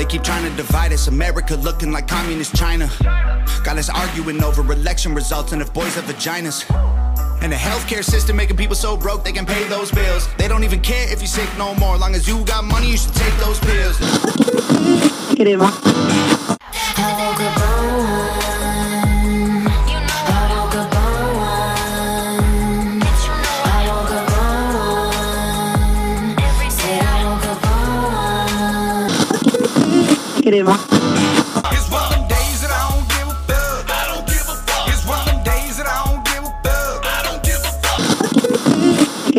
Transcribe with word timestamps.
They 0.00 0.06
keep 0.06 0.22
trying 0.22 0.48
to 0.48 0.56
divide 0.56 0.94
us. 0.94 1.08
America 1.08 1.56
looking 1.56 1.92
like 1.92 2.08
communist 2.08 2.56
China. 2.56 2.88
Got 3.62 3.76
us 3.76 3.90
arguing 3.90 4.42
over 4.42 4.62
election 4.72 5.14
results 5.14 5.52
and 5.52 5.60
if 5.60 5.74
boys 5.74 5.94
have 5.94 6.04
vaginas. 6.04 6.64
And 7.42 7.52
the 7.52 7.56
healthcare 7.56 8.02
system 8.02 8.34
making 8.36 8.56
people 8.56 8.74
so 8.74 8.96
broke 8.96 9.24
they 9.24 9.32
can 9.32 9.44
pay 9.44 9.62
those 9.68 9.90
bills. 9.90 10.26
They 10.38 10.48
don't 10.48 10.64
even 10.64 10.80
care 10.80 11.04
if 11.12 11.20
you're 11.20 11.26
sick 11.26 11.50
no 11.58 11.74
more. 11.74 11.98
Long 11.98 12.14
as 12.14 12.26
you 12.26 12.42
got 12.46 12.64
money, 12.64 12.90
you 12.92 12.96
should 12.96 13.12
take 13.14 13.36
those 13.40 13.60
pills. 13.60 13.98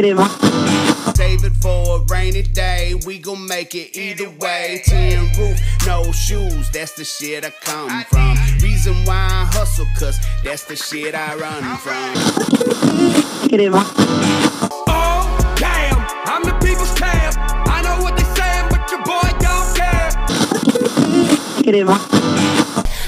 Crema. 0.01 0.27
Save 1.15 1.43
it 1.43 1.53
for 1.61 1.97
a 1.97 1.99
rainy 2.11 2.41
day. 2.41 2.99
We 3.05 3.19
gon' 3.19 3.45
make 3.45 3.75
it 3.75 3.95
either 3.95 4.31
way. 4.39 4.81
Tin 4.83 5.31
roof, 5.37 5.59
no 5.85 6.11
shoes. 6.11 6.71
That's 6.71 6.93
the 6.93 7.03
shit 7.03 7.45
I 7.45 7.51
come 7.51 8.03
from. 8.05 8.35
Reason 8.63 8.95
why 9.05 9.27
I 9.29 9.45
hustle, 9.53 9.85
cause 9.99 10.19
that's 10.43 10.63
the 10.65 10.75
shit 10.75 11.13
I 11.13 11.35
run 11.35 11.77
from. 11.77 12.15
Crema. 21.71 21.97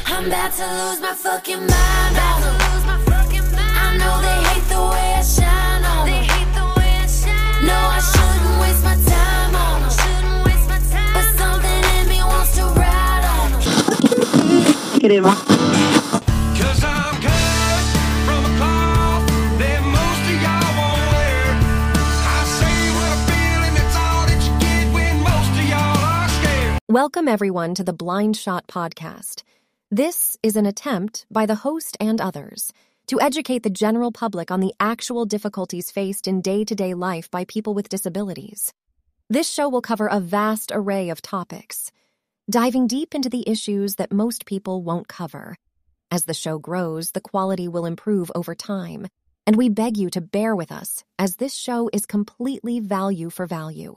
I'm 0.05 0.27
about 0.27 0.53
to 0.53 0.63
lose 0.63 1.01
my 1.01 1.13
fucking 1.13 1.59
mind. 1.59 2.15
About 2.15 2.43
to 2.43 2.51
lose 2.63 2.85
my 2.85 2.97
fucking 3.11 3.51
mind. 3.51 3.59
I 3.59 3.97
know 3.99 4.21
they 4.21 4.39
hate 4.47 4.67
the 4.69 4.79
way 4.79 5.15
I 5.15 5.21
shine 5.21 5.83
on 5.83 6.05
They 6.07 6.23
hate 6.23 6.53
the 6.55 6.63
way 6.79 6.91
I 6.95 7.05
shine. 7.05 7.65
No, 7.65 7.75
I 7.75 7.99
shouldn't 7.99 8.61
waste 8.61 8.83
my 8.85 8.95
time 9.03 9.53
on 9.53 9.81
them. 9.81 9.91
Shouldn't 9.99 10.45
waste 10.45 10.69
my 10.69 10.79
time. 10.95 11.13
But 11.13 11.27
something 11.35 11.83
in 11.97 12.07
me 12.07 12.23
wants 12.23 12.55
to 12.55 12.63
ride 12.79 13.25
on 13.35 13.51
them. 13.51 14.99
Crema. 15.01 15.62
Welcome, 26.93 27.27
everyone, 27.27 27.73
to 27.73 27.83
the 27.83 27.91
Blind 27.91 28.37
Shot 28.37 28.67
Podcast. 28.67 29.41
This 29.89 30.37
is 30.43 30.55
an 30.55 30.67
attempt 30.67 31.25
by 31.31 31.47
the 31.47 31.55
host 31.55 31.97
and 31.99 32.21
others 32.21 32.71
to 33.07 33.19
educate 33.19 33.63
the 33.63 33.71
general 33.71 34.11
public 34.11 34.51
on 34.51 34.59
the 34.59 34.75
actual 34.79 35.25
difficulties 35.25 35.89
faced 35.89 36.27
in 36.27 36.39
day 36.39 36.63
to 36.63 36.75
day 36.75 36.93
life 36.93 37.31
by 37.31 37.45
people 37.45 37.73
with 37.73 37.89
disabilities. 37.89 38.75
This 39.27 39.49
show 39.49 39.67
will 39.69 39.81
cover 39.81 40.05
a 40.05 40.19
vast 40.19 40.71
array 40.71 41.09
of 41.09 41.23
topics, 41.23 41.91
diving 42.47 42.85
deep 42.85 43.15
into 43.15 43.27
the 43.27 43.49
issues 43.49 43.95
that 43.95 44.13
most 44.13 44.45
people 44.45 44.83
won't 44.83 45.07
cover. 45.07 45.55
As 46.11 46.25
the 46.25 46.35
show 46.35 46.59
grows, 46.59 47.13
the 47.13 47.21
quality 47.21 47.67
will 47.67 47.87
improve 47.87 48.31
over 48.35 48.53
time, 48.53 49.07
and 49.47 49.55
we 49.55 49.67
beg 49.67 49.97
you 49.97 50.11
to 50.11 50.21
bear 50.21 50.55
with 50.55 50.71
us 50.71 51.03
as 51.17 51.37
this 51.37 51.55
show 51.55 51.89
is 51.91 52.05
completely 52.05 52.79
value 52.79 53.31
for 53.31 53.47
value. 53.47 53.95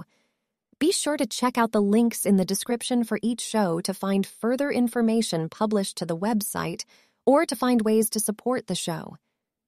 Be 0.79 0.93
sure 0.93 1.17
to 1.17 1.25
check 1.25 1.57
out 1.57 1.73
the 1.73 1.81
links 1.81 2.27
in 2.27 2.37
the 2.37 2.45
description 2.45 3.03
for 3.03 3.19
each 3.23 3.41
show 3.41 3.81
to 3.81 3.95
find 3.95 4.27
further 4.27 4.71
information 4.71 5.49
published 5.49 5.97
to 5.97 6.05
the 6.05 6.17
website 6.17 6.85
or 7.25 7.47
to 7.47 7.57
find 7.57 7.81
ways 7.81 8.11
to 8.11 8.21
support 8.21 8.67
the 8.67 8.75
show. 8.75 9.17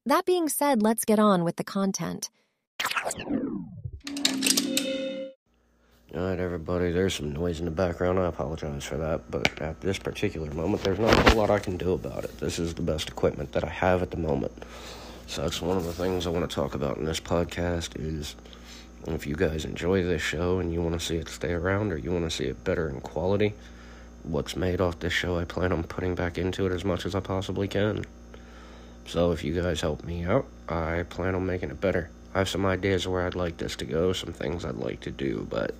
That 0.05 0.27
being 0.27 0.51
said, 0.51 0.83
let's 0.83 1.07
get 1.07 1.19
on 1.19 1.45
with 1.45 1.57
the 1.57 1.65
content. 1.65 2.29
Alright, 6.15 6.41
everybody, 6.41 6.93
there's 6.93 7.15
some 7.15 7.33
noise 7.33 7.59
in 7.59 7.65
the 7.65 7.71
background. 7.71 8.19
I 8.19 8.27
apologize 8.27 8.85
for 8.85 8.99
that, 8.99 9.31
but 9.31 9.63
at 9.63 9.81
this 9.81 9.99
particular 9.99 10.51
moment, 10.51 10.83
there's 10.85 10.99
not 10.99 11.15
a 11.15 11.31
whole 11.31 11.39
lot 11.39 11.49
I 11.49 11.59
can 11.59 11.79
do 11.79 11.95
about 11.95 12.25
it. 12.25 12.39
This 12.39 12.59
is 12.59 12.75
the 12.75 12.83
best 12.83 13.09
equipment 13.09 13.53
that 13.53 13.65
I 13.65 13.71
have 13.71 14.03
at 14.03 14.11
the 14.11 14.19
moment. 14.19 14.53
So 15.27 15.41
that's 15.41 15.63
one 15.63 15.79
of 15.79 15.85
the 15.85 15.93
things 15.95 16.27
I 16.27 16.31
want 16.31 16.49
to 16.49 16.55
talk 16.55 16.75
about 16.75 16.99
in 16.99 17.07
this 17.07 17.21
podcast 17.21 17.99
is 17.99 18.37
if 19.07 19.27
you 19.27 19.37
guys 19.37 19.65
enjoy 19.65 20.03
this 20.03 20.23
show 20.23 20.59
and 20.59 20.73
you 20.73 20.83
want 20.83 20.99
to 20.99 21.05
see 21.05 21.17
it 21.17 21.29
stay 21.29 21.53
around 21.53 21.93
or 21.93 21.97
you 21.97 22.13
want 22.13 22.25
to 22.25 22.31
see 22.31 22.45
it 22.45 22.65
better 22.65 22.89
in 22.89 23.01
quality, 23.01 23.55
what's 24.23 24.57
made 24.57 24.81
off 24.81 24.99
this 24.99 25.13
show 25.13 25.39
I 25.39 25.45
plan 25.45 25.73
on 25.73 25.85
putting 25.85 26.15
back 26.15 26.37
into 26.37 26.67
it 26.67 26.73
as 26.73 26.85
much 26.85 27.07
as 27.07 27.15
I 27.15 27.21
possibly 27.21 27.69
can. 27.69 28.05
So 29.07 29.33
if 29.33 29.43
you 29.43 29.61
guys 29.61 29.81
help 29.81 30.05
me 30.05 30.25
out, 30.25 30.47
I 30.69 31.05
plan 31.09 31.35
on 31.35 31.47
making 31.47 31.71
it 31.71 31.81
better. 31.81 32.11
I 32.35 32.39
have 32.39 32.49
some 32.49 32.67
ideas 32.67 33.09
where 33.09 33.27
I'd 33.27 33.35
like 33.35 33.57
this 33.57 33.77
to 33.77 33.85
go, 33.87 34.13
some 34.13 34.33
things 34.33 34.65
I'd 34.65 34.75
like 34.75 35.01
to 35.01 35.11
do, 35.11 35.47
but 35.49 35.75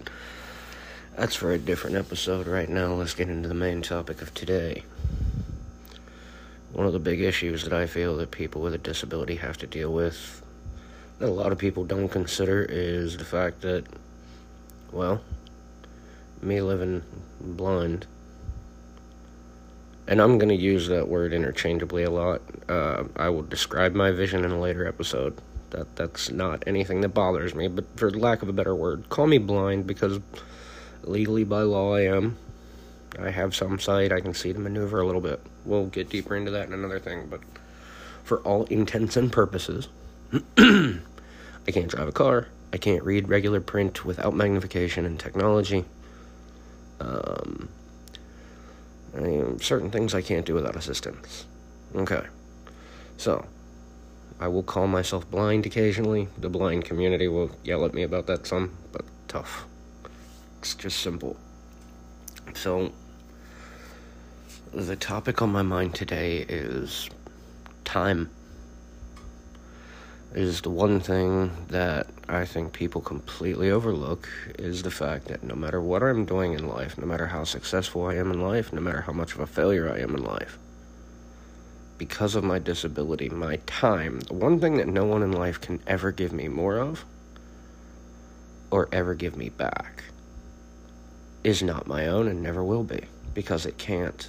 that's 1.17 1.35
for 1.35 1.53
a 1.53 1.59
different 1.59 1.97
episode 1.97 2.47
right 2.47 2.69
now. 2.69 2.95
Let's 2.95 3.15
get 3.15 3.29
into 3.29 3.49
the 3.49 3.55
main 3.55 3.83
topic 3.83 4.23
of 4.23 4.33
today. 4.33 4.85
One 6.73 6.87
of 6.87 6.93
the 6.93 6.99
big 6.99 7.21
issues 7.21 7.65
that 7.65 7.73
I 7.73 7.87
feel 7.87 8.17
that 8.17 8.31
people 8.31 8.63
with 8.63 8.73
a 8.73 8.79
disability 8.79 9.37
have 9.37 9.59
to 9.59 9.67
deal 9.67 9.93
with 9.93 10.43
that 11.19 11.29
a 11.29 11.33
lot 11.33 11.53
of 11.53 11.59
people 11.59 11.85
don't 11.85 12.09
consider 12.09 12.63
is 12.63 13.17
the 13.17 13.25
fact 13.25 13.63
that, 13.63 13.85
well, 14.93 15.21
me 16.41 16.61
living 16.61 17.03
blind, 17.41 18.07
and 20.07 20.23
I'm 20.23 20.39
going 20.39 20.49
to 20.49 20.55
use 20.55 20.89
that 20.89 21.09
word 21.09 21.33
interchangeably 21.33 22.03
a 22.03 22.11
lot. 22.11 22.41
Uh, 22.69 23.05
I 23.17 23.29
will 23.29 23.43
describe 23.43 23.95
my 23.95 24.11
vision 24.11 24.45
in 24.45 24.51
a 24.51 24.61
later 24.61 24.87
episode. 24.87 25.37
That 25.71 25.97
that's 25.97 26.31
not 26.31 26.65
anything 26.67 27.03
that 27.03 27.11
bothers 27.11 27.55
me, 27.55 27.69
but 27.69 27.85
for 27.97 28.11
lack 28.11 28.41
of 28.43 28.49
a 28.49 28.55
better 28.55 28.75
word, 28.75 29.11
call 29.11 29.27
me 29.27 29.37
blind 29.37 29.87
because 29.87 30.19
legally 31.03 31.45
by 31.45 31.61
law 31.61 31.95
I 31.95 32.03
am. 32.03 32.39
I 33.19 33.31
have 33.31 33.55
some 33.55 33.79
sight. 33.79 34.11
I 34.11 34.21
can 34.21 34.33
see 34.33 34.53
to 34.53 34.59
maneuver 34.59 35.01
a 35.01 35.07
little 35.07 35.21
bit. 35.21 35.41
We'll 35.67 35.87
get 35.87 36.09
deeper 36.09 36.37
into 36.37 36.51
that 36.53 36.69
in 36.69 36.73
another 36.73 36.99
thing, 36.99 37.27
but 37.29 37.41
for 38.25 38.39
all 38.41 38.65
intents 38.65 39.17
and 39.17 39.31
purposes, 39.31 39.89
I 41.69 41.71
can't 41.71 41.89
drive 41.89 42.09
a 42.09 42.13
car. 42.13 42.49
I 42.73 42.79
can't 42.79 43.05
read 43.05 43.29
regular 43.29 43.61
print 43.61 44.03
without 44.03 44.35
magnification 44.35 45.05
and 45.05 45.21
technology. 45.21 45.85
Um, 46.99 47.69
I 49.15 49.21
mean, 49.21 49.61
certain 49.61 49.91
things 49.91 50.15
I 50.15 50.23
can't 50.23 50.47
do 50.47 50.55
without 50.55 50.77
assistance. 50.77 51.45
Okay. 51.95 52.23
So, 53.19 53.45
I 54.41 54.49
will 54.49 54.63
call 54.63 54.87
myself 54.87 55.31
blind 55.31 55.67
occasionally. 55.67 56.29
The 56.39 56.49
blind 56.49 56.87
community 56.87 57.29
will 57.29 57.51
yell 57.63 57.85
at 57.85 57.93
me 57.93 58.03
about 58.03 58.27
that 58.29 58.47
some, 58.47 58.75
but 58.91 59.03
tough. 59.29 59.67
It's 60.61 60.75
just 60.75 61.01
simple. 61.01 61.37
So, 62.55 62.93
the 64.73 64.97
topic 64.97 65.43
on 65.43 65.53
my 65.53 65.63
mind 65.63 65.95
today 65.95 66.47
is 66.49 67.11
time. 67.85 68.31
Is 70.35 70.61
the 70.61 70.71
one 70.71 71.01
thing 71.01 71.51
that 71.69 72.07
I 72.29 72.45
think 72.45 72.75
people 72.75 73.01
completely 73.01 73.71
overlook 73.71 74.29
is 74.59 74.83
the 74.83 74.91
fact 74.91 75.29
that 75.29 75.43
no 75.43 75.55
matter 75.55 75.81
what 75.81 76.03
I'm 76.03 76.27
doing 76.27 76.53
in 76.53 76.69
life, 76.69 76.99
no 76.99 77.07
matter 77.07 77.29
how 77.29 77.45
successful 77.45 78.07
I 78.07 78.17
am 78.17 78.31
in 78.31 78.41
life, 78.43 78.71
no 78.71 78.81
matter 78.83 79.01
how 79.01 79.15
much 79.15 79.35
of 79.35 79.41
a 79.41 79.47
failure 79.47 79.91
I 79.91 80.01
am 80.01 80.15
in 80.15 80.23
life, 80.23 80.59
because 81.97 82.35
of 82.35 82.45
my 82.45 82.59
disability, 82.59 83.31
my 83.31 83.57
time, 83.65 84.21
the 84.21 84.35
one 84.35 84.61
thing 84.61 84.77
that 84.77 84.87
no 84.87 85.07
one 85.07 85.23
in 85.23 85.33
life 85.33 85.61
can 85.63 85.81
ever 85.87 86.13
give 86.13 86.33
me 86.33 86.47
more 86.47 86.79
of 86.79 87.07
or 88.71 88.89
ever 88.93 89.15
give 89.15 89.35
me 89.35 89.49
back 89.49 90.05
is 91.43 91.63
not 91.63 91.87
my 91.87 92.07
own 92.07 92.29
and 92.29 92.43
never 92.43 92.63
will 92.63 92.85
be 92.85 93.01
because 93.33 93.65
it 93.65 93.79
can't. 93.79 94.29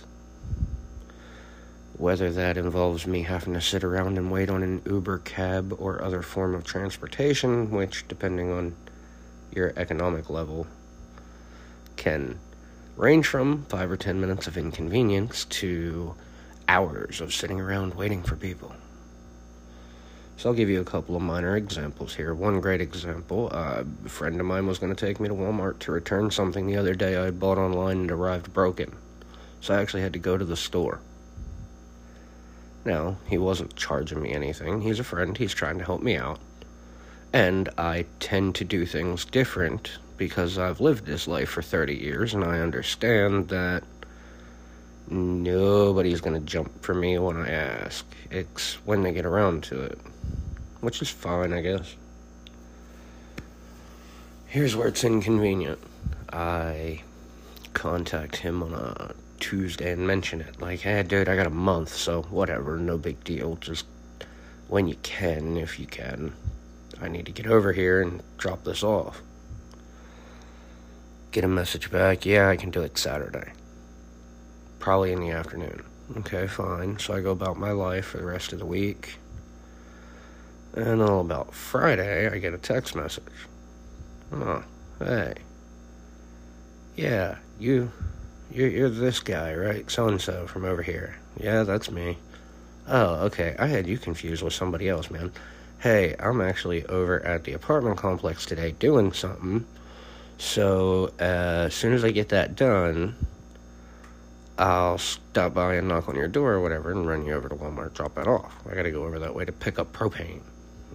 Whether 1.99 2.31
that 2.31 2.55
involves 2.55 3.05
me 3.05 3.23
having 3.23 3.55
to 3.55 3.61
sit 3.61 3.83
around 3.83 4.17
and 4.17 4.31
wait 4.31 4.49
on 4.49 4.63
an 4.63 4.81
Uber 4.85 5.17
cab 5.17 5.75
or 5.77 6.01
other 6.01 6.21
form 6.21 6.55
of 6.55 6.63
transportation, 6.63 7.71
which, 7.71 8.07
depending 8.07 8.49
on 8.49 8.73
your 9.53 9.73
economic 9.75 10.29
level, 10.29 10.65
can 11.97 12.39
range 12.95 13.27
from 13.27 13.65
five 13.65 13.91
or 13.91 13.97
ten 13.97 14.21
minutes 14.21 14.47
of 14.47 14.57
inconvenience 14.57 15.43
to 15.43 16.15
hours 16.69 17.19
of 17.19 17.33
sitting 17.33 17.59
around 17.59 17.95
waiting 17.95 18.23
for 18.23 18.37
people. 18.37 18.73
So 20.37 20.47
I'll 20.47 20.55
give 20.55 20.69
you 20.69 20.79
a 20.79 20.85
couple 20.85 21.17
of 21.17 21.21
minor 21.21 21.57
examples 21.57 22.15
here. 22.15 22.33
One 22.33 22.61
great 22.61 22.79
example, 22.79 23.49
uh, 23.51 23.83
a 24.05 24.09
friend 24.09 24.39
of 24.39 24.45
mine 24.45 24.67
was 24.67 24.79
going 24.79 24.95
to 24.95 25.05
take 25.05 25.19
me 25.19 25.27
to 25.27 25.35
Walmart 25.35 25.79
to 25.79 25.91
return 25.91 26.31
something 26.31 26.65
the 26.65 26.77
other 26.77 26.95
day 26.95 27.17
I 27.17 27.31
bought 27.31 27.57
online 27.57 27.97
and 27.97 28.11
arrived 28.11 28.53
broken. 28.53 28.95
So 29.59 29.73
I 29.73 29.81
actually 29.81 30.03
had 30.03 30.13
to 30.13 30.19
go 30.19 30.37
to 30.37 30.45
the 30.45 30.55
store. 30.55 31.01
Now, 32.85 33.17
he 33.27 33.37
wasn't 33.37 33.75
charging 33.75 34.21
me 34.21 34.31
anything. 34.31 34.81
He's 34.81 34.99
a 34.99 35.03
friend, 35.03 35.37
he's 35.37 35.53
trying 35.53 35.77
to 35.79 35.85
help 35.85 36.01
me 36.01 36.15
out. 36.15 36.39
And 37.33 37.69
I 37.77 38.05
tend 38.19 38.55
to 38.55 38.63
do 38.63 38.85
things 38.85 39.25
different 39.25 39.97
because 40.17 40.57
I've 40.57 40.81
lived 40.81 41.05
this 41.05 41.27
life 41.27 41.49
for 41.49 41.61
30 41.61 41.95
years 41.95 42.33
and 42.33 42.43
I 42.43 42.59
understand 42.59 43.49
that 43.49 43.83
nobody's 45.09 46.21
going 46.21 46.39
to 46.39 46.45
jump 46.45 46.83
for 46.83 46.93
me 46.93 47.17
when 47.17 47.37
I 47.37 47.49
ask. 47.49 48.05
It's 48.31 48.75
when 48.85 49.03
they 49.03 49.11
get 49.11 49.25
around 49.25 49.63
to 49.65 49.81
it, 49.81 49.97
which 50.81 51.01
is 51.01 51.09
fine, 51.09 51.53
I 51.53 51.61
guess. 51.61 51.95
Here's 54.47 54.75
where 54.75 54.87
it's 54.87 55.03
inconvenient. 55.03 55.79
I 56.33 57.03
contact 57.73 58.37
him 58.37 58.63
on 58.63 58.73
a 58.73 59.13
Tuesday 59.39 59.91
and 59.91 60.05
mention 60.05 60.41
it. 60.41 60.61
Like, 60.61 60.81
hey, 60.81 61.03
dude, 61.03 61.29
I 61.29 61.35
got 61.35 61.47
a 61.47 61.51
month, 61.51 61.89
so 61.89 62.23
whatever, 62.23 62.77
no 62.77 62.97
big 62.97 63.23
deal. 63.23 63.55
Just 63.55 63.85
when 64.67 64.87
you 64.87 64.95
can, 65.03 65.57
if 65.57 65.79
you 65.79 65.87
can. 65.87 66.33
I 67.01 67.07
need 67.07 67.25
to 67.27 67.31
get 67.31 67.47
over 67.47 67.73
here 67.73 68.01
and 68.01 68.21
drop 68.37 68.63
this 68.63 68.83
off. 68.83 69.21
Get 71.31 71.43
a 71.43 71.47
message 71.47 71.91
back, 71.91 72.25
yeah, 72.25 72.49
I 72.49 72.55
can 72.55 72.71
do 72.71 72.81
it 72.81 72.97
Saturday. 72.97 73.53
Probably 74.79 75.11
in 75.11 75.19
the 75.19 75.31
afternoon. 75.31 75.83
Okay, 76.17 76.47
fine. 76.47 76.97
So 76.97 77.13
I 77.13 77.21
go 77.21 77.31
about 77.31 77.57
my 77.57 77.71
life 77.71 78.05
for 78.05 78.17
the 78.17 78.25
rest 78.25 78.51
of 78.51 78.59
the 78.59 78.65
week. 78.65 79.17
And 80.73 80.85
then 80.85 81.01
about 81.01 81.53
Friday, 81.53 82.27
I 82.27 82.39
get 82.39 82.53
a 82.53 82.57
text 82.57 82.95
message. 82.95 83.23
Oh, 84.31 84.63
hey. 84.99 85.35
Yeah, 86.95 87.37
you, 87.59 87.91
you're, 88.51 88.69
you're 88.69 88.89
this 88.89 89.19
guy, 89.19 89.53
right? 89.55 89.89
So 89.89 90.07
and 90.07 90.21
so 90.21 90.47
from 90.47 90.65
over 90.65 90.81
here. 90.81 91.17
Yeah, 91.39 91.63
that's 91.63 91.91
me. 91.91 92.17
Oh, 92.87 93.25
okay. 93.25 93.55
I 93.59 93.67
had 93.67 93.87
you 93.87 93.97
confused 93.97 94.41
with 94.41 94.53
somebody 94.53 94.89
else, 94.89 95.11
man. 95.11 95.31
Hey, 95.79 96.15
I'm 96.19 96.41
actually 96.41 96.85
over 96.87 97.23
at 97.25 97.43
the 97.43 97.53
apartment 97.53 97.97
complex 97.97 98.45
today 98.45 98.71
doing 98.79 99.13
something. 99.13 99.65
So, 100.37 101.13
uh, 101.19 101.67
as 101.67 101.73
soon 101.73 101.93
as 101.93 102.03
I 102.03 102.11
get 102.11 102.29
that 102.29 102.55
done, 102.55 103.15
I'll 104.57 104.97
stop 104.97 105.53
by 105.53 105.75
and 105.75 105.87
knock 105.87 106.09
on 106.09 106.15
your 106.15 106.27
door 106.27 106.53
or 106.53 106.61
whatever 106.61 106.91
and 106.91 107.07
run 107.07 107.25
you 107.25 107.33
over 107.33 107.47
to 107.47 107.55
Walmart, 107.55 107.93
drop 107.93 108.15
that 108.15 108.27
off. 108.27 108.53
I 108.69 108.75
gotta 108.75 108.91
go 108.91 109.03
over 109.03 109.19
that 109.19 109.33
way 109.33 109.45
to 109.45 109.51
pick 109.51 109.79
up 109.79 109.93
propane. 109.93 110.41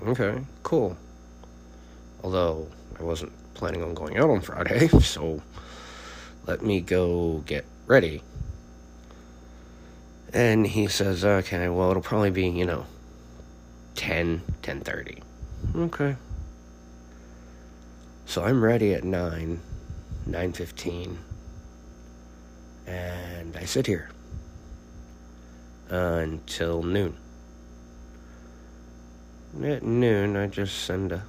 Okay, 0.06 0.42
cool. 0.62 0.96
Although, 2.22 2.68
I 2.98 3.02
wasn't 3.02 3.32
planning 3.54 3.82
on 3.82 3.94
going 3.94 4.18
out 4.18 4.28
on 4.28 4.40
Friday, 4.40 4.88
so 5.00 5.40
let 6.46 6.62
me 6.62 6.80
go 6.80 7.42
get 7.46 7.64
ready. 7.86 8.22
And 10.32 10.66
he 10.66 10.88
says, 10.88 11.24
okay, 11.24 11.68
well, 11.68 11.90
it'll 11.90 12.02
probably 12.02 12.30
be, 12.30 12.48
you 12.48 12.64
know, 12.64 12.86
10, 13.94 14.42
10.30. 14.62 15.22
Okay. 15.76 16.16
So 18.26 18.42
I'm 18.42 18.62
ready 18.64 18.92
at 18.94 19.04
9, 19.04 19.60
9.15. 20.28 21.16
And 22.86 23.56
I 23.56 23.64
sit 23.64 23.86
here 23.86 24.10
until 25.88 26.82
noon. 26.82 27.16
At 29.62 29.84
noon, 29.84 30.36
I 30.36 30.48
just 30.48 30.84
send 30.84 31.12
a 31.12 31.22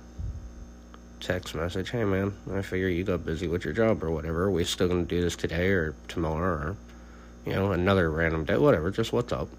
text 1.25 1.55
message. 1.55 1.89
Hey, 1.89 2.03
man, 2.03 2.33
I 2.53 2.61
figure 2.61 2.87
you 2.87 3.03
got 3.03 3.25
busy 3.25 3.47
with 3.47 3.65
your 3.65 3.73
job 3.73 4.03
or 4.03 4.11
whatever. 4.11 4.43
Are 4.43 4.51
we 4.51 4.63
still 4.63 4.89
to 4.89 5.01
do 5.01 5.21
this 5.21 5.35
today 5.35 5.69
or 5.69 5.95
tomorrow 6.07 6.53
or, 6.53 6.75
you 7.47 7.53
know, 7.53 7.71
another 7.71 8.11
random 8.11 8.45
day? 8.45 8.57
Whatever, 8.57 8.91
just 8.91 9.11
what's 9.11 9.33
up? 9.33 9.49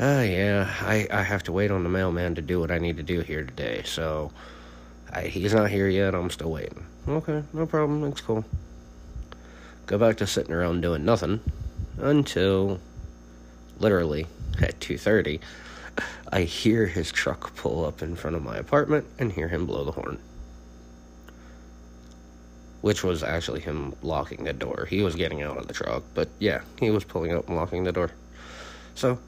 Oh, 0.00 0.18
uh, 0.18 0.22
yeah, 0.22 0.74
I, 0.80 1.06
I 1.10 1.22
have 1.22 1.42
to 1.44 1.52
wait 1.52 1.70
on 1.70 1.82
the 1.82 1.90
mailman 1.90 2.36
to 2.36 2.42
do 2.42 2.58
what 2.58 2.70
I 2.70 2.78
need 2.78 2.96
to 2.96 3.02
do 3.02 3.20
here 3.20 3.44
today, 3.44 3.82
so 3.84 4.32
I, 5.12 5.22
he's 5.22 5.52
not 5.52 5.70
here 5.70 5.88
yet. 5.88 6.14
I'm 6.14 6.30
still 6.30 6.50
waiting. 6.50 6.86
Okay, 7.06 7.42
no 7.52 7.66
problem. 7.66 8.04
It's 8.04 8.22
cool. 8.22 8.42
Go 9.84 9.98
back 9.98 10.16
to 10.16 10.26
sitting 10.26 10.54
around 10.54 10.80
doing 10.80 11.04
nothing 11.04 11.40
until 11.98 12.80
literally 13.78 14.26
at 14.62 14.80
2:30 14.80 15.38
I 16.32 16.42
hear 16.42 16.86
his 16.86 17.12
truck 17.12 17.54
pull 17.56 17.84
up 17.84 18.02
in 18.02 18.16
front 18.16 18.36
of 18.36 18.42
my 18.42 18.56
apartment 18.56 19.06
and 19.18 19.32
hear 19.32 19.48
him 19.48 19.66
blow 19.66 19.84
the 19.84 19.92
horn. 19.92 20.18
Which 22.86 23.02
was 23.02 23.24
actually 23.24 23.62
him 23.62 23.96
locking 24.00 24.44
the 24.44 24.52
door. 24.52 24.86
He 24.88 25.02
was 25.02 25.16
getting 25.16 25.42
out 25.42 25.56
of 25.56 25.66
the 25.66 25.74
truck, 25.74 26.04
but 26.14 26.28
yeah, 26.38 26.60
he 26.78 26.90
was 26.90 27.02
pulling 27.02 27.32
up 27.32 27.48
and 27.48 27.56
locking 27.56 27.82
the 27.82 27.90
door. 27.90 28.12
So, 28.94 29.18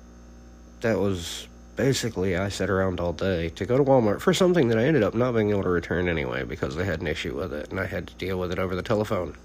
that 0.81 1.01
was 1.01 1.49
basically 1.75 2.37
I 2.37 2.51
sat 2.51 2.71
around 2.71 3.01
all 3.01 3.13
day 3.13 3.49
to 3.49 3.67
go 3.67 3.77
to 3.77 3.83
Walmart 3.83 4.21
for 4.21 4.33
something 4.33 4.69
that 4.69 4.79
I 4.79 4.85
ended 4.85 5.03
up 5.03 5.13
not 5.13 5.33
being 5.33 5.51
able 5.51 5.65
to 5.65 5.71
return 5.71 6.09
anyway 6.09 6.45
because 6.45 6.77
they 6.77 6.85
had 6.85 7.01
an 7.01 7.09
issue 7.09 7.35
with 7.35 7.53
it 7.53 7.71
and 7.71 7.81
I 7.81 7.87
had 7.87 8.07
to 8.07 8.15
deal 8.15 8.39
with 8.39 8.53
it 8.53 8.61
over 8.61 8.77
the 8.77 8.83
telephone. 8.83 9.37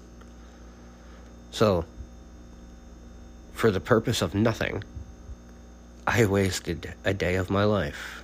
So, 1.50 1.84
for 3.52 3.72
the 3.72 3.80
purpose 3.80 4.22
of 4.22 4.32
nothing, 4.32 4.84
I 6.06 6.26
wasted 6.26 6.94
a 7.04 7.14
day 7.14 7.34
of 7.34 7.50
my 7.50 7.64
life. 7.64 8.23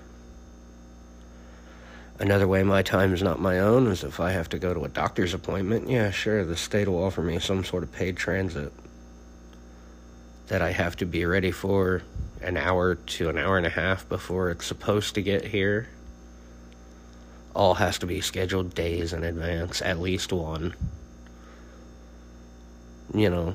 Another 2.21 2.47
way 2.47 2.63
my 2.63 2.83
time 2.83 3.15
is 3.15 3.23
not 3.23 3.41
my 3.41 3.59
own 3.59 3.87
is 3.87 4.05
if 4.05 4.21
I 4.21 4.33
have 4.33 4.51
to 4.51 4.59
go 4.59 4.75
to 4.75 4.85
a 4.85 4.89
doctor's 4.89 5.33
appointment. 5.33 5.89
Yeah, 5.89 6.11
sure, 6.11 6.45
the 6.45 6.57
state 6.57 6.87
will 6.87 7.03
offer 7.03 7.23
me 7.23 7.39
some 7.39 7.65
sort 7.65 7.83
of 7.83 7.93
paid 7.93 8.19
transit 8.19 8.73
that 10.49 10.61
I 10.61 10.73
have 10.73 10.97
to 10.97 11.07
be 11.07 11.25
ready 11.25 11.51
for 11.51 12.03
an 12.43 12.59
hour 12.59 12.95
to 12.95 13.31
an 13.31 13.39
hour 13.39 13.57
and 13.57 13.67
a 13.67 13.71
half 13.71 14.07
before 14.07 14.51
it's 14.51 14.67
supposed 14.67 15.15
to 15.15 15.23
get 15.23 15.47
here. 15.47 15.89
All 17.55 17.75
has 17.75 17.99
to 18.01 18.07
be 18.07 18.21
scheduled 18.21 18.75
days 18.75 19.15
in 19.15 19.25
advance, 19.25 19.81
at 19.81 19.99
least 19.99 20.31
one. 20.31 20.75
You 23.15 23.31
know, 23.31 23.55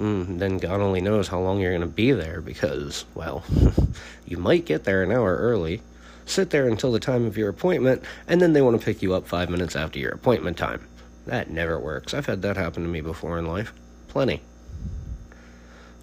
Mm, 0.00 0.38
then 0.38 0.56
God 0.56 0.80
only 0.80 1.02
knows 1.02 1.28
how 1.28 1.40
long 1.40 1.60
you're 1.60 1.72
going 1.72 1.82
to 1.82 1.86
be 1.86 2.12
there 2.12 2.40
because, 2.40 3.04
well, 3.14 3.44
you 4.26 4.38
might 4.38 4.64
get 4.64 4.84
there 4.84 5.02
an 5.02 5.12
hour 5.12 5.36
early, 5.36 5.82
sit 6.26 6.50
there 6.50 6.68
until 6.68 6.92
the 6.92 7.00
time 7.00 7.26
of 7.26 7.36
your 7.36 7.48
appointment, 7.48 8.02
and 8.26 8.40
then 8.40 8.52
they 8.52 8.62
want 8.62 8.78
to 8.78 8.84
pick 8.84 9.02
you 9.02 9.14
up 9.14 9.26
five 9.26 9.50
minutes 9.50 9.76
after 9.76 9.98
your 9.98 10.12
appointment 10.12 10.56
time. 10.56 10.86
That 11.26 11.50
never 11.50 11.78
works. 11.78 12.14
I've 12.14 12.26
had 12.26 12.42
that 12.42 12.56
happen 12.56 12.82
to 12.82 12.88
me 12.88 13.00
before 13.00 13.38
in 13.38 13.46
life. 13.46 13.72
Plenty. 14.08 14.42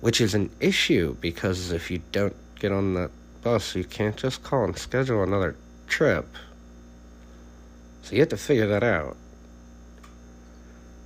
Which 0.02 0.22
is 0.22 0.34
an 0.34 0.50
issue 0.60 1.16
because 1.19 1.72
if 1.72 1.90
you 1.90 2.02
don't 2.12 2.36
get 2.60 2.72
on 2.72 2.94
that 2.94 3.12
bus, 3.42 3.75
you 3.75 3.84
can't 3.84 4.16
just 4.16 4.44
call 4.44 4.64
and 4.64 4.78
schedule 4.78 5.24
another 5.24 5.56
trip. 5.88 6.28
So 8.04 8.13
you 8.13 8.22
have 8.22 8.30
to 8.30 8.38
figure 8.38 8.68
that 8.68 8.84
out. 8.84 9.18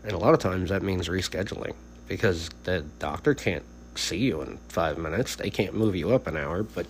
And 0.03 0.13
a 0.13 0.17
lot 0.17 0.33
of 0.33 0.39
times 0.39 0.69
that 0.69 0.83
means 0.83 1.07
rescheduling 1.07 1.73
because 2.07 2.49
the 2.63 2.81
doctor 2.99 3.33
can't 3.33 3.63
see 3.95 4.17
you 4.17 4.41
in 4.41 4.57
five 4.69 4.97
minutes. 4.97 5.35
They 5.35 5.49
can't 5.49 5.73
move 5.73 5.95
you 5.95 6.13
up 6.13 6.27
an 6.27 6.37
hour, 6.37 6.63
but 6.63 6.85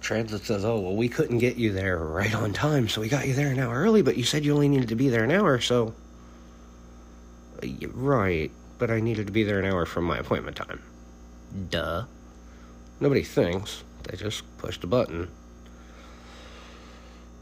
transit 0.00 0.44
says, 0.44 0.64
oh, 0.64 0.80
well, 0.80 0.96
we 0.96 1.08
couldn't 1.08 1.38
get 1.38 1.56
you 1.56 1.72
there 1.72 1.98
right 1.98 2.34
on 2.34 2.52
time, 2.52 2.88
so 2.88 3.00
we 3.00 3.08
got 3.08 3.26
you 3.26 3.34
there 3.34 3.52
an 3.52 3.58
hour 3.58 3.74
early, 3.74 4.02
but 4.02 4.16
you 4.16 4.24
said 4.24 4.44
you 4.44 4.54
only 4.54 4.68
needed 4.68 4.88
to 4.88 4.96
be 4.96 5.08
there 5.08 5.24
an 5.24 5.30
hour, 5.30 5.60
so. 5.60 5.94
Uh, 7.62 7.88
right, 7.92 8.50
but 8.78 8.90
I 8.90 9.00
needed 9.00 9.26
to 9.26 9.32
be 9.32 9.44
there 9.44 9.58
an 9.58 9.66
hour 9.66 9.86
from 9.86 10.04
my 10.04 10.18
appointment 10.18 10.56
time. 10.56 10.82
Duh. 11.70 12.04
Nobody 13.00 13.22
thinks, 13.22 13.82
they 14.04 14.16
just 14.16 14.42
pushed 14.58 14.84
a 14.84 14.86
button. 14.86 15.28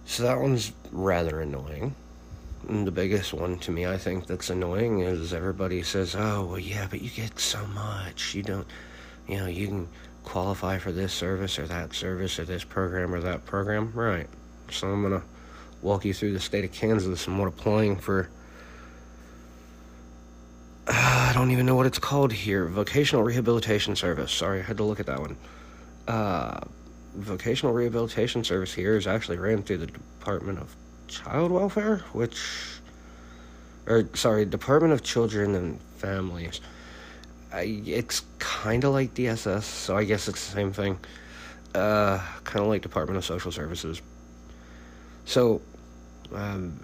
So 0.06 0.22
that 0.22 0.40
one's 0.40 0.72
rather 0.90 1.40
annoying. 1.40 1.94
And 2.68 2.86
the 2.86 2.90
biggest 2.90 3.32
one 3.32 3.58
to 3.60 3.70
me, 3.70 3.86
I 3.86 3.96
think, 3.98 4.26
that's 4.26 4.50
annoying 4.50 5.00
is 5.00 5.32
everybody 5.32 5.82
says, 5.82 6.14
oh, 6.16 6.44
well, 6.44 6.58
yeah, 6.58 6.86
but 6.88 7.00
you 7.02 7.10
get 7.10 7.38
so 7.38 7.64
much. 7.68 8.34
You 8.34 8.42
don't, 8.42 8.66
you 9.28 9.36
know, 9.36 9.46
you 9.46 9.66
can 9.68 9.88
qualify 10.24 10.78
for 10.78 10.92
this 10.92 11.12
service 11.12 11.58
or 11.58 11.66
that 11.66 11.94
service 11.94 12.38
or 12.38 12.44
this 12.44 12.64
program 12.64 13.14
or 13.14 13.20
that 13.20 13.44
program. 13.44 13.92
Right. 13.92 14.28
So 14.70 14.88
I'm 14.88 15.02
going 15.02 15.20
to 15.20 15.26
walk 15.82 16.04
you 16.04 16.12
through 16.12 16.32
the 16.32 16.40
state 16.40 16.64
of 16.64 16.72
Kansas 16.72 17.26
and 17.26 17.38
what 17.38 17.48
applying 17.48 17.96
for. 17.96 18.28
Uh, 20.86 20.92
I 21.28 21.32
don't 21.34 21.50
even 21.50 21.66
know 21.66 21.74
what 21.74 21.86
it's 21.86 21.98
called 21.98 22.32
here. 22.32 22.66
Vocational 22.66 23.22
Rehabilitation 23.22 23.96
Service. 23.96 24.32
Sorry, 24.32 24.60
I 24.60 24.62
had 24.62 24.76
to 24.78 24.84
look 24.84 25.00
at 25.00 25.06
that 25.06 25.20
one. 25.20 25.36
Uh, 26.06 26.60
vocational 27.14 27.72
Rehabilitation 27.74 28.44
Service 28.44 28.72
here 28.72 28.96
is 28.96 29.06
actually 29.06 29.38
ran 29.38 29.62
through 29.62 29.78
the 29.78 29.86
Department 29.86 30.58
of 30.58 30.74
child 31.06 31.50
welfare, 31.50 31.98
which, 32.12 32.40
or 33.86 34.08
sorry, 34.14 34.44
Department 34.44 34.92
of 34.92 35.02
Children 35.02 35.54
and 35.54 35.80
Families. 35.96 36.60
I, 37.52 37.82
it's 37.86 38.22
kind 38.38 38.84
of 38.84 38.92
like 38.92 39.14
DSS, 39.14 39.62
so 39.62 39.96
I 39.96 40.04
guess 40.04 40.28
it's 40.28 40.46
the 40.46 40.52
same 40.52 40.72
thing. 40.72 40.98
Uh, 41.74 42.18
kind 42.44 42.62
of 42.62 42.68
like 42.68 42.82
Department 42.82 43.16
of 43.16 43.24
Social 43.24 43.52
Services. 43.52 44.02
So, 45.24 45.60
um, 46.34 46.78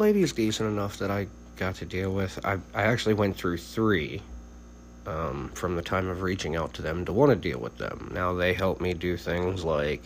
is 0.00 0.32
decent 0.32 0.68
enough 0.68 0.98
that 0.98 1.10
I 1.10 1.26
got 1.56 1.76
to 1.76 1.86
deal 1.86 2.12
with. 2.12 2.38
I 2.44 2.58
I 2.74 2.82
actually 2.82 3.14
went 3.14 3.36
through 3.36 3.58
three. 3.58 4.22
Um, 5.06 5.50
from 5.54 5.76
the 5.76 5.82
time 5.82 6.08
of 6.08 6.22
reaching 6.22 6.56
out 6.56 6.74
to 6.74 6.82
them 6.82 7.04
to 7.04 7.12
want 7.12 7.30
to 7.30 7.36
deal 7.36 7.60
with 7.60 7.78
them. 7.78 8.10
Now 8.12 8.34
they 8.34 8.52
help 8.52 8.80
me 8.80 8.92
do 8.92 9.16
things 9.16 9.62
like 9.62 10.02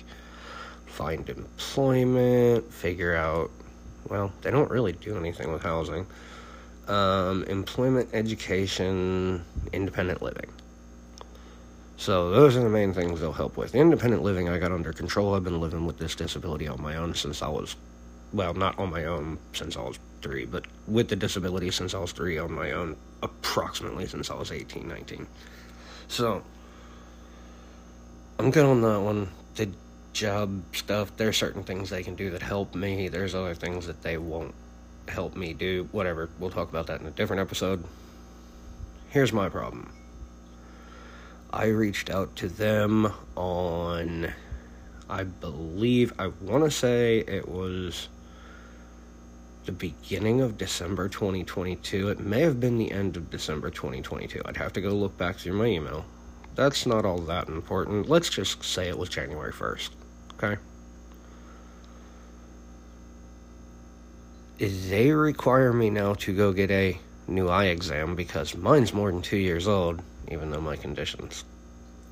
find 0.84 1.26
employment, 1.26 2.70
figure 2.70 3.16
out 3.16 3.50
well, 4.08 4.32
they 4.42 4.50
don't 4.50 4.70
really 4.70 4.92
do 4.92 5.16
anything 5.16 5.52
with 5.52 5.62
housing. 5.62 6.06
Um, 6.90 7.44
employment, 7.44 8.08
education, 8.12 9.44
independent 9.72 10.22
living. 10.22 10.50
So 11.96 12.30
those 12.30 12.56
are 12.56 12.62
the 12.64 12.68
main 12.68 12.92
things 12.92 13.20
they'll 13.20 13.30
help 13.30 13.56
with. 13.56 13.76
Independent 13.76 14.24
living, 14.24 14.48
I 14.48 14.58
got 14.58 14.72
under 14.72 14.92
control. 14.92 15.36
I've 15.36 15.44
been 15.44 15.60
living 15.60 15.86
with 15.86 15.98
this 15.98 16.16
disability 16.16 16.66
on 16.66 16.82
my 16.82 16.96
own 16.96 17.14
since 17.14 17.42
I 17.42 17.48
was, 17.48 17.76
well, 18.32 18.54
not 18.54 18.76
on 18.76 18.90
my 18.90 19.04
own 19.04 19.38
since 19.52 19.76
I 19.76 19.82
was 19.82 20.00
three, 20.20 20.46
but 20.46 20.64
with 20.88 21.08
the 21.08 21.14
disability 21.14 21.70
since 21.70 21.94
I 21.94 22.00
was 22.00 22.10
three 22.10 22.38
on 22.38 22.50
my 22.50 22.72
own, 22.72 22.96
approximately 23.22 24.08
since 24.08 24.28
I 24.28 24.34
was 24.34 24.50
18, 24.50 24.88
19. 24.88 25.28
So 26.08 26.42
I'm 28.40 28.50
good 28.50 28.66
on 28.66 28.82
that 28.82 29.00
one. 29.00 29.28
The 29.54 29.68
job 30.12 30.60
stuff, 30.74 31.16
there's 31.16 31.36
certain 31.36 31.62
things 31.62 31.88
they 31.88 32.02
can 32.02 32.16
do 32.16 32.30
that 32.30 32.42
help 32.42 32.74
me. 32.74 33.06
There's 33.06 33.36
other 33.36 33.54
things 33.54 33.86
that 33.86 34.02
they 34.02 34.18
won't 34.18 34.56
help 35.10 35.36
me 35.36 35.52
do. 35.52 35.88
Whatever. 35.92 36.30
We'll 36.38 36.50
talk 36.50 36.70
about 36.70 36.86
that 36.86 37.00
in 37.00 37.06
a 37.06 37.10
different 37.10 37.40
episode. 37.40 37.84
Here's 39.10 39.32
my 39.32 39.48
problem. 39.48 39.92
I 41.52 41.66
reached 41.66 42.10
out 42.10 42.36
to 42.36 42.48
them 42.48 43.12
on, 43.36 44.32
I 45.08 45.24
believe, 45.24 46.12
I 46.18 46.28
want 46.28 46.64
to 46.64 46.70
say 46.70 47.18
it 47.18 47.48
was 47.48 48.08
the 49.66 49.72
beginning 49.72 50.40
of 50.40 50.56
December 50.56 51.08
2022. 51.08 52.08
It 52.08 52.20
may 52.20 52.40
have 52.42 52.60
been 52.60 52.78
the 52.78 52.92
end 52.92 53.16
of 53.16 53.30
December 53.30 53.68
2022. 53.70 54.42
I'd 54.44 54.56
have 54.56 54.72
to 54.74 54.80
go 54.80 54.90
look 54.90 55.18
back 55.18 55.36
through 55.36 55.54
my 55.54 55.66
email. 55.66 56.04
That's 56.54 56.86
not 56.86 57.04
all 57.04 57.18
that 57.18 57.48
important. 57.48 58.08
Let's 58.08 58.28
just 58.28 58.62
say 58.62 58.88
it 58.88 58.98
was 58.98 59.08
January 59.08 59.52
1st. 59.52 59.90
Okay? 60.34 60.60
They 64.60 65.10
require 65.10 65.72
me 65.72 65.88
now 65.88 66.12
to 66.14 66.36
go 66.36 66.52
get 66.52 66.70
a 66.70 66.98
new 67.26 67.48
eye 67.48 67.66
exam 67.66 68.14
because 68.14 68.54
mine's 68.54 68.92
more 68.92 69.10
than 69.10 69.22
two 69.22 69.38
years 69.38 69.66
old 69.66 70.02
even 70.28 70.50
though 70.50 70.60
my 70.60 70.76
condition's 70.76 71.44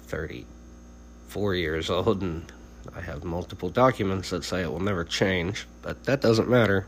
34 0.05 1.55
years 1.55 1.91
old 1.91 2.23
and 2.23 2.51
I 2.97 3.03
have 3.03 3.23
multiple 3.23 3.69
documents 3.69 4.31
that 4.31 4.45
say 4.45 4.63
it 4.63 4.73
will 4.73 4.81
never 4.81 5.05
change, 5.05 5.67
but 5.83 6.05
that 6.05 6.23
doesn't 6.23 6.49
matter. 6.49 6.87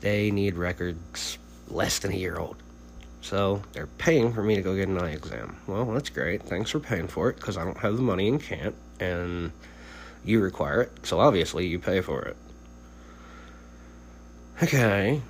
They 0.00 0.32
need 0.32 0.56
records 0.56 1.38
less 1.68 2.00
than 2.00 2.12
a 2.12 2.16
year 2.16 2.36
old. 2.36 2.56
So 3.20 3.62
they're 3.72 3.86
paying 3.86 4.32
for 4.32 4.42
me 4.42 4.56
to 4.56 4.62
go 4.62 4.74
get 4.74 4.88
an 4.88 4.98
eye 4.98 5.12
exam. 5.12 5.58
Well, 5.68 5.84
that's 5.86 6.10
great. 6.10 6.42
Thanks 6.42 6.72
for 6.72 6.80
paying 6.80 7.06
for 7.06 7.30
it 7.30 7.36
because 7.36 7.56
I 7.56 7.64
don't 7.64 7.78
have 7.78 7.96
the 7.96 8.02
money 8.02 8.28
and 8.28 8.42
can't, 8.42 8.74
and 8.98 9.52
you 10.24 10.40
require 10.40 10.82
it, 10.82 11.06
so 11.06 11.20
obviously 11.20 11.68
you 11.68 11.78
pay 11.78 12.00
for 12.00 12.22
it. 12.22 12.36
Okay, 14.62 15.20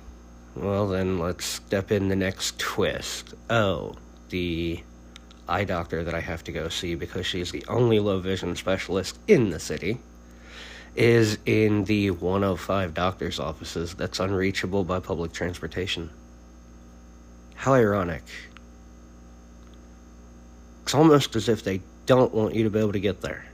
well 0.55 0.87
then 0.87 1.19
let's 1.19 1.43
step 1.43 1.91
in 1.91 2.07
the 2.07 2.15
next 2.15 2.57
twist. 2.59 3.33
Oh, 3.49 3.95
the 4.29 4.81
eye 5.49 5.65
doctor 5.65 6.05
that 6.05 6.13
I 6.13 6.21
have 6.21 6.45
to 6.45 6.53
go 6.53 6.69
see 6.69 6.95
because 6.95 7.25
she's 7.25 7.51
the 7.51 7.65
only 7.67 7.99
low 7.99 8.19
vision 8.19 8.55
specialist 8.55 9.19
in 9.27 9.49
the 9.49 9.59
city 9.59 9.97
is 10.95 11.39
in 11.45 11.83
the 11.83 12.11
105 12.11 12.93
doctor's 12.93 13.37
offices 13.37 13.93
that's 13.95 14.21
unreachable 14.21 14.85
by 14.85 15.01
public 15.01 15.33
transportation. 15.33 16.09
How 17.55 17.73
ironic. 17.73 18.23
It's 20.83 20.95
almost 20.95 21.35
as 21.35 21.49
if 21.49 21.65
they 21.65 21.81
don't 22.05 22.33
want 22.33 22.55
you 22.55 22.63
to 22.63 22.69
be 22.69 22.79
able 22.79 22.93
to 22.93 22.99
get 23.01 23.19
there. 23.19 23.45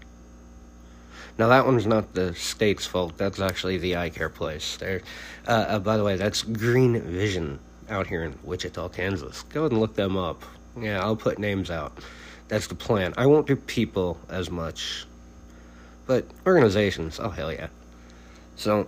Now 1.38 1.48
that 1.48 1.66
one's 1.66 1.88
not 1.88 2.14
the 2.14 2.36
state's 2.36 2.86
fault. 2.86 3.18
That's 3.18 3.40
actually 3.40 3.78
the 3.78 3.98
eye 3.98 4.10
care 4.10 4.30
place. 4.30 4.78
There. 4.78 5.02
Uh, 5.48 5.52
uh, 5.52 5.80
by 5.80 5.98
the 5.98 6.04
way, 6.04 6.16
that's 6.16 6.44
Grene 6.44 7.02
Vision 7.02 7.60
out 7.90 8.08
here 8.08 8.24
in 8.24 8.38
Wichita, 8.44 8.90
Kansas. 8.90 9.44
Go 9.44 9.62
ahead 9.62 9.72
and 9.72 9.82
look 9.82 9.96
them 9.96 10.16
up. 10.16 10.44
Yeah, 10.80 11.02
I'll 11.02 11.16
put 11.16 11.40
names 11.40 11.72
out. 11.72 11.98
That's 12.48 12.68
the 12.68 12.76
plan. 12.76 13.14
I 13.18 13.26
won't 13.26 13.48
do 13.48 13.56
people 13.56 14.18
as 14.30 14.52
much, 14.52 15.06
but 16.06 16.26
organizations. 16.46 17.20
Oh 17.20 17.30
hell 17.30 17.52
yeah! 17.52 17.68
So 18.56 18.88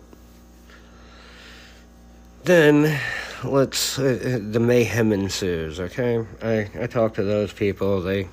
then 2.44 3.00
let's 3.44 3.98
uh, 3.98 4.04
uh, 4.04 4.52
the 4.52 4.60
mayhem 4.60 5.12
ensues. 5.12 5.80
Okay, 5.80 6.24
I 6.44 6.70
I 6.80 6.88
talk 6.88 7.16
to 7.16 7.24
those 7.24 7.52
people. 7.54 8.02
They 8.02 8.28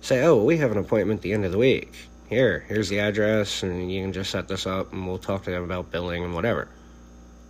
say, 0.00 0.24
"Oh, 0.24 0.42
we 0.42 0.56
have 0.58 0.72
an 0.72 0.78
appointment 0.78 1.18
at 1.18 1.22
the 1.22 1.32
end 1.32 1.44
of 1.44 1.52
the 1.52 1.58
week. 1.58 2.08
Here, 2.32 2.64
here's 2.66 2.88
the 2.88 3.00
address, 3.00 3.62
and 3.62 3.92
you 3.92 4.02
can 4.02 4.12
just 4.12 4.30
set 4.30 4.48
this 4.48 4.66
up, 4.66 4.92
and 4.92 5.06
we'll 5.06 5.18
talk 5.18 5.44
to 5.44 5.50
them 5.50 5.64
about 5.64 5.90
billing 5.90 6.24
and 6.24 6.34
whatever." 6.34 6.68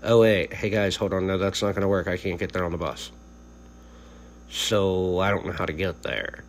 Oh 0.03 0.21
wait, 0.21 0.53
hey 0.53 0.71
guys, 0.71 0.97
hold 0.97 1.13
on. 1.13 1.27
No, 1.27 1.39
that's 1.39 1.63
not 1.63 1.73
going 1.73 1.83
to 1.83 1.89
work. 1.89 2.09
I 2.09 2.17
can't 2.17 2.39
get 2.39 2.53
there 2.53 2.65
on 2.65 2.73
the 2.73 2.79
bus 2.79 3.13
so 4.53 5.19
I 5.19 5.31
don't 5.31 5.47
know 5.47 5.53
how 5.53 5.65
to 5.65 5.73
get 5.73 6.03
there. 6.03 6.45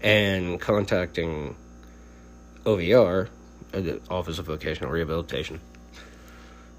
And 0.00 0.58
contacting 0.58 1.54
OVR, 2.64 3.28
uh, 3.74 3.80
the 3.80 4.00
Office 4.10 4.38
of 4.38 4.46
Vocational 4.46 4.90
Rehabilitation, 4.90 5.60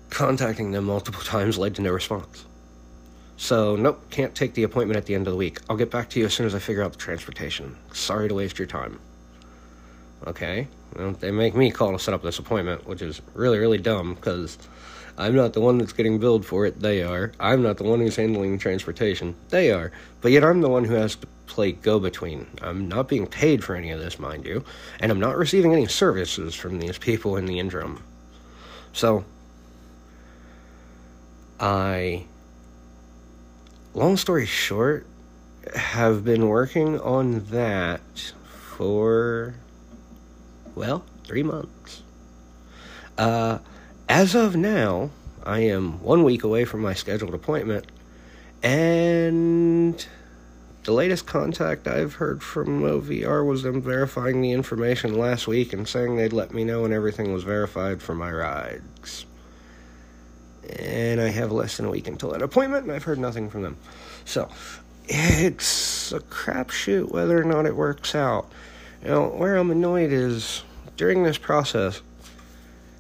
contacting 0.10 0.72
them 0.72 0.86
multiple 0.86 1.22
times 1.24 1.58
led 1.58 1.76
to 1.76 1.84
no 1.84 1.92
response. 1.92 2.46
So, 3.40 3.76
nope, 3.76 4.10
can't 4.10 4.34
take 4.34 4.56
the 4.56 4.64
appointment 4.64 4.98
at 4.98 5.06
the 5.06 5.14
end 5.14 5.28
of 5.28 5.32
the 5.32 5.38
week. 5.38 5.60
I'll 5.70 5.78
get 5.78 5.92
back 5.92 6.10
to 6.10 6.20
you 6.20 6.26
as 6.26 6.34
soon 6.34 6.48
as 6.48 6.56
I 6.56 6.60
figure 6.60 6.82
out 6.82 6.92
the 6.92 6.98
transportation. 6.98 7.78
Sorry 7.94 8.28
to 8.28 8.34
waste 8.34 8.58
your 8.58 8.68
time. 8.68 9.00
Okay, 10.26 10.68
they 11.20 11.32
make 11.32 11.56
me 11.56 11.72
call 11.72 11.92
to 11.92 12.00
set 12.00 12.14
up 12.14 12.24
this 12.24 12.40
appointment, 12.40 12.88
which 12.88 13.02
is 13.02 13.22
really, 13.34 13.60
really 13.60 13.78
dumb 13.78 14.16
because 14.16 14.58
I'm 15.18 15.36
not 15.36 15.54
the 15.54 15.62
one 15.62 15.80
that's 15.80 15.94
getting 15.94 16.20
billed 16.20 16.46
for 16.46 16.66
it, 16.66 16.80
they 16.80 17.02
are. 17.02 17.32
I'm 17.40 17.64
not 17.64 17.78
the 17.78 17.84
one 17.84 18.00
who's 18.00 18.16
handling 18.16 18.60
transportation, 18.60 19.36
they 19.50 19.72
are. 19.72 19.92
But 20.22 20.32
yet 20.32 20.44
I'm 20.44 20.62
the 20.62 20.70
one 20.70 20.84
who 20.84 20.94
has 20.94 21.16
to 21.16 21.28
play 21.48 21.72
go 21.72 22.00
between. 22.00 22.46
I'm 22.62 22.88
not 22.88 23.08
being 23.08 23.26
paid 23.26 23.64
for 23.64 23.76
any 23.76 23.90
of 23.90 24.00
this, 24.00 24.20
mind 24.20 24.46
you, 24.46 24.64
and 25.00 25.12
I'm 25.12 25.20
not 25.20 25.38
receiving 25.38 25.74
any 25.74 25.88
services 25.88 26.54
from 26.54 26.80
these 26.80 27.00
people 27.00 27.36
in 27.36 27.48
the 27.48 27.58
interim. 27.58 28.04
So, 28.94 29.26
I, 31.60 32.26
long 33.96 34.18
story 34.18 34.46
short, 34.46 35.08
have 35.76 36.24
been 36.24 36.48
working 36.48 37.00
on 37.00 37.46
that 37.48 38.02
for, 38.78 39.56
well, 40.78 41.04
three 41.24 41.44
months. 41.44 42.04
Uh, 43.18 43.58
as 44.08 44.36
of 44.36 44.56
now, 44.56 45.10
I 45.44 45.60
am 45.62 46.02
one 46.04 46.24
week 46.24 46.44
away 46.44 46.66
from 46.66 46.82
my 46.82 46.94
scheduled 46.94 47.34
appointment, 47.34 47.86
and 48.62 50.06
the 50.84 50.92
latest 50.94 51.26
contact 51.26 51.88
I've 51.88 52.14
heard 52.14 52.44
from 52.44 52.82
OVR 52.84 53.46
was 53.46 53.64
them 53.64 53.82
verifying 53.82 54.42
the 54.42 54.52
information 54.52 55.18
last 55.18 55.48
week 55.48 55.74
and 55.74 55.88
saying 55.88 56.16
they'd 56.16 56.32
let 56.32 56.54
me 56.54 56.64
know 56.64 56.84
when 56.84 56.94
everything 56.94 57.34
was 57.34 57.44
verified 57.44 58.02
for 58.02 58.14
my 58.14 58.32
rides. 58.32 59.26
And 60.80 61.20
I 61.20 61.30
have 61.30 61.52
less 61.52 61.78
than 61.78 61.88
a 61.88 61.90
week 61.90 62.08
until 62.08 62.32
that 62.32 62.42
appointment, 62.42 62.84
and 62.84 62.92
I've 62.92 63.04
heard 63.04 63.20
nothing 63.20 63.50
from 63.50 63.64
them. 63.64 63.78
So, 64.26 64.50
it's 65.08 66.12
a 66.12 66.20
crapshoot 66.20 67.10
whether 67.10 67.40
or 67.40 67.46
not 67.46 67.66
it 67.66 67.76
works 67.76 68.14
out. 68.14 68.52
You 69.02 69.10
know, 69.10 69.28
where 69.28 69.56
I'm 69.56 69.72
annoyed 69.72 70.12
is 70.12 70.64
during 70.98 71.24
this 71.24 71.38
process, 71.38 72.02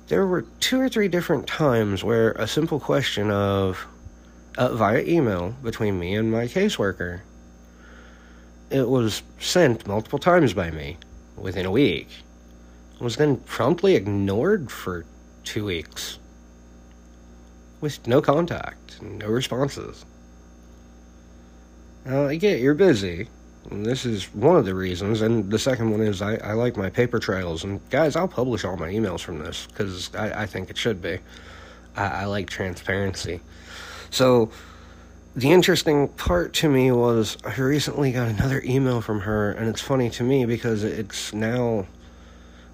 there 0.07 0.25
were 0.25 0.43
two 0.59 0.79
or 0.79 0.87
three 0.87 1.09
different 1.09 1.47
times 1.47 2.03
where 2.03 2.31
a 2.33 2.47
simple 2.47 2.79
question 2.79 3.29
of 3.29 3.85
uh, 4.57 4.73
via 4.73 5.03
email 5.03 5.49
between 5.61 5.99
me 5.99 6.15
and 6.15 6.31
my 6.31 6.45
caseworker 6.45 7.21
it 8.69 8.87
was 8.87 9.23
sent 9.39 9.87
multiple 9.87 10.19
times 10.19 10.53
by 10.53 10.71
me 10.71 10.97
within 11.37 11.65
a 11.65 11.71
week. 11.71 12.09
Was 12.99 13.15
then 13.15 13.37
promptly 13.37 13.95
ignored 13.95 14.71
for 14.71 15.05
two 15.43 15.65
weeks 15.65 16.17
with 17.79 18.05
no 18.07 18.21
contact 18.21 19.01
no 19.01 19.27
responses. 19.27 20.03
Now 22.05 22.25
i 22.25 22.35
get 22.35 22.59
you're 22.59 22.73
busy 22.73 23.29
this 23.71 24.05
is 24.05 24.25
one 24.33 24.55
of 24.55 24.65
the 24.65 24.73
reasons. 24.73 25.21
And 25.21 25.49
the 25.49 25.59
second 25.59 25.91
one 25.91 26.01
is 26.01 26.21
I, 26.21 26.35
I 26.35 26.53
like 26.53 26.77
my 26.77 26.89
paper 26.89 27.19
trails. 27.19 27.63
And 27.63 27.87
guys, 27.89 28.15
I'll 28.15 28.27
publish 28.27 28.63
all 28.63 28.77
my 28.77 28.89
emails 28.89 29.21
from 29.21 29.39
this 29.39 29.67
because 29.67 30.13
I, 30.15 30.43
I 30.43 30.45
think 30.45 30.69
it 30.69 30.77
should 30.77 31.01
be. 31.01 31.19
I, 31.95 32.05
I 32.05 32.25
like 32.25 32.49
transparency. 32.49 33.41
So 34.09 34.51
the 35.35 35.51
interesting 35.51 36.07
part 36.07 36.53
to 36.55 36.69
me 36.69 36.91
was 36.91 37.37
I 37.43 37.55
recently 37.59 38.11
got 38.11 38.27
another 38.27 38.61
email 38.65 39.01
from 39.01 39.21
her, 39.21 39.51
and 39.51 39.69
it's 39.69 39.81
funny 39.81 40.09
to 40.11 40.23
me 40.23 40.45
because 40.45 40.83
it's 40.83 41.33
now, 41.33 41.85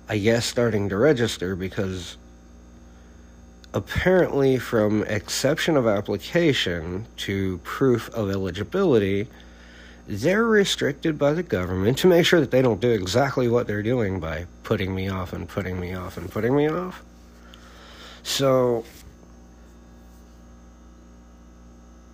I 0.07 0.17
guess, 0.17 0.45
starting 0.45 0.89
to 0.89 0.97
register 0.97 1.55
because 1.55 2.17
apparently, 3.73 4.59
from 4.59 5.03
exception 5.03 5.75
of 5.75 5.87
application 5.87 7.05
to 7.17 7.57
proof 7.63 8.09
of 8.13 8.29
eligibility, 8.29 9.27
they're 10.07 10.43
restricted 10.43 11.17
by 11.17 11.33
the 11.33 11.43
government 11.43 11.97
to 11.99 12.07
make 12.07 12.25
sure 12.25 12.39
that 12.39 12.51
they 12.51 12.61
don't 12.61 12.81
do 12.81 12.91
exactly 12.91 13.47
what 13.47 13.67
they're 13.67 13.83
doing 13.83 14.19
by 14.19 14.45
putting 14.63 14.93
me 14.93 15.07
off 15.07 15.33
and 15.33 15.47
putting 15.47 15.79
me 15.79 15.93
off 15.93 16.17
and 16.17 16.29
putting 16.29 16.55
me 16.55 16.67
off. 16.67 17.01
So, 18.23 18.85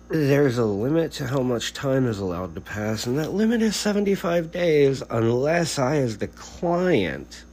there's 0.08 0.58
a 0.58 0.64
limit 0.64 1.12
to 1.12 1.26
how 1.26 1.40
much 1.40 1.72
time 1.72 2.06
is 2.06 2.18
allowed 2.18 2.54
to 2.56 2.60
pass, 2.60 3.06
and 3.06 3.16
that 3.18 3.32
limit 3.32 3.62
is 3.62 3.76
75 3.76 4.50
days 4.50 5.02
unless 5.08 5.78
I, 5.78 5.96
as 5.96 6.18
the 6.18 6.26
client, 6.26 7.44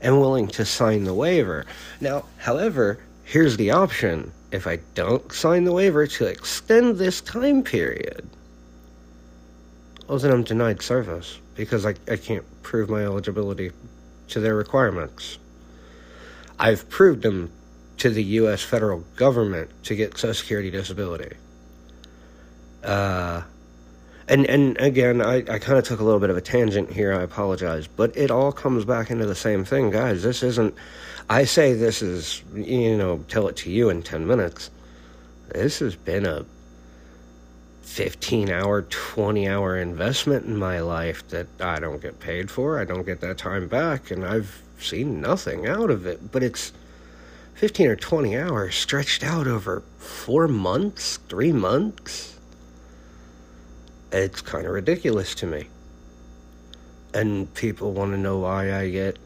am 0.00 0.18
willing 0.18 0.48
to 0.48 0.64
sign 0.64 1.04
the 1.04 1.14
waiver. 1.14 1.66
Now, 2.00 2.24
however, 2.38 2.98
here's 3.24 3.56
the 3.56 3.70
option 3.70 4.32
if 4.50 4.66
I 4.66 4.80
don't 4.94 5.32
sign 5.32 5.64
the 5.64 5.72
waiver 5.72 6.06
to 6.06 6.26
extend 6.26 6.96
this 6.96 7.20
time 7.20 7.62
period, 7.62 8.28
then 10.08 10.32
I'm 10.32 10.42
denied 10.42 10.82
service 10.82 11.38
because 11.54 11.86
I, 11.86 11.94
I 12.08 12.16
can't 12.16 12.44
prove 12.62 12.90
my 12.90 13.02
eligibility 13.04 13.72
to 14.28 14.40
their 14.40 14.54
requirements. 14.54 15.38
I've 16.58 16.88
proved 16.88 17.22
them 17.22 17.50
to 17.98 18.10
the 18.10 18.22
U.S. 18.22 18.62
federal 18.62 19.00
government 19.16 19.70
to 19.84 19.94
get 19.94 20.16
Social 20.16 20.34
Security 20.34 20.70
disability. 20.70 21.36
Uh, 22.82 23.42
and 24.28 24.46
and 24.46 24.78
again, 24.80 25.20
I, 25.20 25.36
I 25.36 25.58
kind 25.58 25.78
of 25.78 25.84
took 25.84 26.00
a 26.00 26.04
little 26.04 26.20
bit 26.20 26.30
of 26.30 26.36
a 26.36 26.40
tangent 26.40 26.90
here. 26.92 27.12
I 27.12 27.22
apologize, 27.22 27.86
but 27.86 28.16
it 28.16 28.30
all 28.30 28.52
comes 28.52 28.84
back 28.84 29.10
into 29.10 29.26
the 29.26 29.34
same 29.34 29.64
thing, 29.64 29.90
guys. 29.90 30.22
This 30.22 30.42
isn't. 30.42 30.74
I 31.28 31.44
say 31.44 31.74
this 31.74 32.02
is, 32.02 32.42
you 32.54 32.96
know, 32.96 33.24
tell 33.28 33.48
it 33.48 33.56
to 33.58 33.70
you 33.70 33.90
in 33.90 34.02
ten 34.02 34.26
minutes. 34.26 34.70
This 35.48 35.80
has 35.80 35.96
been 35.96 36.26
a 36.26 36.44
15 37.92 38.48
hour, 38.48 38.80
20 38.80 39.46
hour 39.46 39.76
investment 39.76 40.46
in 40.46 40.56
my 40.56 40.80
life 40.80 41.28
that 41.28 41.46
I 41.60 41.78
don't 41.78 42.00
get 42.00 42.18
paid 42.18 42.50
for. 42.50 42.80
I 42.80 42.86
don't 42.86 43.04
get 43.04 43.20
that 43.20 43.36
time 43.36 43.68
back, 43.68 44.10
and 44.10 44.24
I've 44.24 44.62
seen 44.78 45.20
nothing 45.20 45.66
out 45.66 45.90
of 45.90 46.06
it. 46.06 46.32
But 46.32 46.42
it's 46.42 46.72
15 47.52 47.88
or 47.88 47.96
20 47.96 48.34
hours 48.34 48.76
stretched 48.76 49.22
out 49.22 49.46
over 49.46 49.82
four 49.98 50.48
months, 50.48 51.18
three 51.28 51.52
months. 51.52 52.38
It's 54.10 54.40
kind 54.40 54.66
of 54.66 54.72
ridiculous 54.72 55.34
to 55.36 55.46
me. 55.46 55.66
And 57.12 57.52
people 57.52 57.92
want 57.92 58.12
to 58.12 58.18
know 58.18 58.38
why 58.38 58.74
I 58.74 58.88
get 58.88 59.18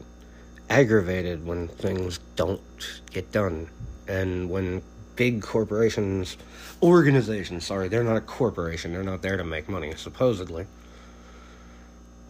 aggravated 0.69 1.45
when 1.45 1.69
things 1.69 2.19
don't 2.35 2.61
get 3.11 3.31
done. 3.31 3.69
And 4.09 4.49
when 4.49 4.81
big 5.17 5.41
corporations, 5.41 6.37
organizations, 6.81 7.65
sorry, 7.65 7.89
they're 7.89 8.03
not 8.03 8.15
a 8.15 8.21
corporation, 8.21 8.93
they're 8.93 9.03
not 9.03 9.21
there 9.21 9.35
to 9.35 9.43
make 9.43 9.67
money, 9.67 9.93
supposedly. 9.97 10.65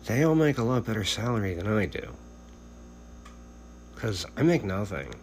They 0.06 0.24
all 0.24 0.36
make 0.36 0.58
a 0.58 0.64
lot 0.64 0.86
better 0.86 1.04
salary 1.04 1.54
than 1.54 1.68
I 1.68 1.86
do. 1.86 2.08
Because 3.94 4.26
I 4.38 4.42
make 4.44 4.64
nothing. 4.64 5.14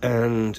And 0.00 0.58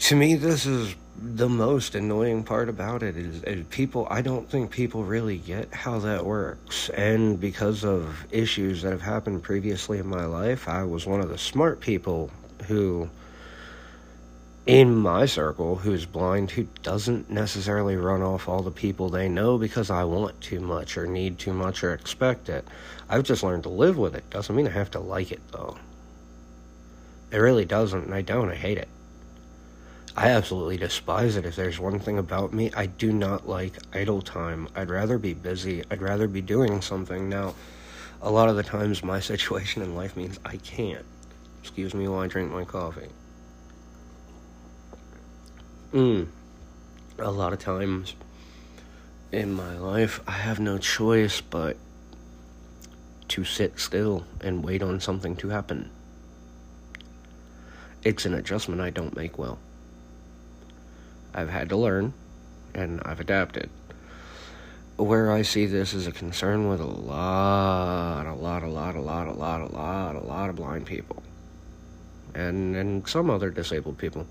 to 0.00 0.16
me, 0.16 0.34
this 0.34 0.66
is 0.66 0.94
the 1.22 1.48
most 1.48 1.94
annoying 1.94 2.42
part 2.42 2.68
about 2.68 3.02
it 3.02 3.14
is, 3.14 3.42
is, 3.44 3.66
people 3.66 4.06
i 4.10 4.22
don't 4.22 4.48
think 4.48 4.70
people 4.70 5.04
really 5.04 5.36
get 5.36 5.72
how 5.74 5.98
that 5.98 6.24
works 6.24 6.88
and 6.90 7.38
because 7.38 7.84
of 7.84 8.26
issues 8.30 8.80
that 8.80 8.90
have 8.90 9.02
happened 9.02 9.42
previously 9.42 9.98
in 9.98 10.06
my 10.06 10.24
life 10.24 10.66
i 10.66 10.82
was 10.82 11.04
one 11.04 11.20
of 11.20 11.28
the 11.28 11.36
smart 11.36 11.78
people 11.78 12.30
who 12.66 13.06
in 14.66 14.94
my 14.94 15.24
circle 15.24 15.76
who's 15.76 16.04
blind 16.04 16.50
who 16.50 16.66
doesn't 16.82 17.30
necessarily 17.30 17.96
run 17.96 18.22
off 18.22 18.48
all 18.48 18.62
the 18.62 18.70
people 18.70 19.08
they 19.08 19.28
know 19.28 19.56
because 19.56 19.90
i 19.90 20.04
want 20.04 20.38
too 20.40 20.60
much 20.60 20.98
or 20.98 21.06
need 21.06 21.38
too 21.38 21.52
much 21.52 21.82
or 21.82 21.94
expect 21.94 22.48
it 22.48 22.66
i've 23.08 23.24
just 23.24 23.42
learned 23.42 23.62
to 23.62 23.68
live 23.68 23.96
with 23.96 24.14
it 24.14 24.28
doesn't 24.30 24.54
mean 24.54 24.66
i 24.66 24.70
have 24.70 24.90
to 24.90 25.00
like 25.00 25.32
it 25.32 25.40
though 25.52 25.76
it 27.30 27.38
really 27.38 27.64
doesn't 27.64 28.04
and 28.04 28.14
i 28.14 28.20
don't 28.20 28.50
i 28.50 28.54
hate 28.54 28.78
it 28.78 28.88
I 30.16 30.30
absolutely 30.30 30.76
despise 30.76 31.36
it. 31.36 31.46
If 31.46 31.54
there's 31.54 31.78
one 31.78 32.00
thing 32.00 32.18
about 32.18 32.52
me, 32.52 32.72
I 32.74 32.86
do 32.86 33.12
not 33.12 33.48
like 33.48 33.78
idle 33.94 34.20
time. 34.20 34.68
I'd 34.74 34.90
rather 34.90 35.18
be 35.18 35.34
busy. 35.34 35.84
I'd 35.90 36.02
rather 36.02 36.26
be 36.26 36.40
doing 36.40 36.82
something. 36.82 37.28
Now, 37.28 37.54
a 38.20 38.30
lot 38.30 38.48
of 38.48 38.56
the 38.56 38.62
times 38.62 39.04
my 39.04 39.20
situation 39.32 39.82
in 39.82 39.94
life 39.94 40.16
means 40.16 40.40
I 40.44 40.56
can't. 40.56 41.06
Excuse 41.62 41.94
me 41.94 42.08
while 42.08 42.20
I 42.20 42.26
drink 42.26 42.50
my 42.50 42.64
coffee. 42.64 43.08
Mm. 45.92 46.28
A 47.18 47.30
lot 47.30 47.52
of 47.52 47.58
times 47.58 48.14
in 49.32 49.52
my 49.52 49.76
life, 49.76 50.20
I 50.26 50.32
have 50.32 50.60
no 50.60 50.78
choice 50.78 51.40
but 51.40 51.76
to 53.28 53.44
sit 53.44 53.78
still 53.80 54.24
and 54.40 54.64
wait 54.64 54.82
on 54.82 55.00
something 55.00 55.34
to 55.36 55.48
happen. 55.48 55.90
It's 58.04 58.24
an 58.24 58.34
adjustment 58.34 58.80
I 58.80 58.90
don't 58.90 59.16
make 59.16 59.36
well. 59.36 59.58
I've 61.34 61.50
had 61.50 61.68
to 61.70 61.76
learn, 61.76 62.12
and 62.72 63.00
I've 63.04 63.20
adapted. 63.20 63.68
Where 64.96 65.32
I 65.32 65.42
see 65.42 65.66
this 65.66 65.92
as 65.92 66.06
a 66.06 66.12
concern 66.12 66.68
with 66.68 66.80
a 66.80 66.86
lot, 66.86 68.26
a 68.26 68.34
lot, 68.34 68.62
a 68.62 68.68
lot, 68.68 68.94
a 68.94 69.00
lot, 69.00 69.26
a 69.26 69.32
lot, 69.32 69.60
a 69.60 69.66
lot, 69.66 70.14
a 70.14 70.20
lot 70.20 70.50
of 70.50 70.56
blind 70.56 70.86
people, 70.86 71.22
and 72.34 72.76
and 72.76 73.08
some 73.08 73.28
other 73.28 73.50
disabled 73.50 73.98
people. 73.98 74.26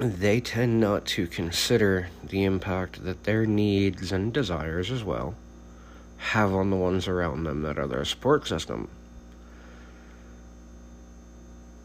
They 0.00 0.40
tend 0.40 0.80
not 0.80 1.04
to 1.08 1.26
consider 1.26 2.08
the 2.24 2.44
impact 2.44 3.04
that 3.04 3.24
their 3.24 3.44
needs 3.44 4.12
and 4.12 4.32
desires 4.32 4.90
as 4.90 5.04
well 5.04 5.34
have 6.16 6.54
on 6.54 6.70
the 6.70 6.76
ones 6.76 7.06
around 7.06 7.44
them 7.44 7.60
that 7.62 7.78
are 7.78 7.86
their 7.86 8.06
support 8.06 8.48
system. 8.48 8.88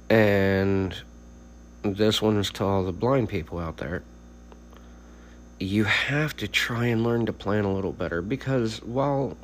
And 0.09 0.95
this 1.83 2.21
one's 2.21 2.51
to 2.51 2.63
all 2.63 2.85
the 2.85 2.93
blind 2.93 3.27
people 3.27 3.59
out 3.59 3.77
there. 3.77 4.01
You 5.59 5.83
have 5.83 6.37
to 6.37 6.47
try 6.47 6.85
and 6.85 7.03
learn 7.03 7.25
to 7.25 7.33
plan 7.33 7.65
a 7.65 7.73
little 7.73 7.91
better 7.91 8.21
because 8.21 8.81
while 8.81 9.35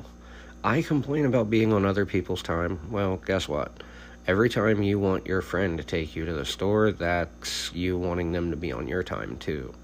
I 0.64 0.80
complain 0.80 1.26
about 1.26 1.50
being 1.50 1.74
on 1.74 1.84
other 1.84 2.06
people's 2.06 2.42
time, 2.42 2.90
well, 2.90 3.18
guess 3.18 3.46
what? 3.46 3.82
Every 4.24 4.48
time 4.48 4.84
you 4.84 5.00
want 5.00 5.26
your 5.26 5.42
friend 5.42 5.78
to 5.78 5.84
take 5.84 6.14
you 6.14 6.24
to 6.24 6.32
the 6.32 6.44
store, 6.44 6.92
that's 6.92 7.72
you 7.74 7.98
wanting 7.98 8.30
them 8.30 8.50
to 8.50 8.56
be 8.56 8.70
on 8.70 8.86
your 8.86 9.02
time 9.02 9.36
too. 9.38 9.74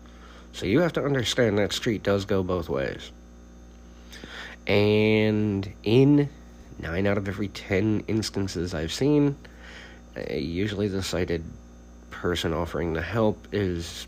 So 0.53 0.65
you 0.65 0.81
have 0.81 0.93
to 0.93 1.05
understand 1.05 1.59
that 1.59 1.73
street 1.73 2.05
does 2.05 2.25
go 2.25 2.45
both 2.45 2.69
ways. 2.69 3.11
And 4.67 5.69
in 5.83 6.29
9 6.79 7.07
out 7.07 7.19
of 7.19 7.27
every 7.27 7.49
10 7.49 8.05
instances 8.07 8.75
I've 8.75 8.93
seen, 8.93 9.37
uh, 10.17 10.35
usually 10.35 10.87
the 10.87 11.03
sighted 11.03 11.43
person 12.11 12.53
offering 12.53 12.93
the 12.93 13.03
help 13.03 13.49
is 13.51 14.07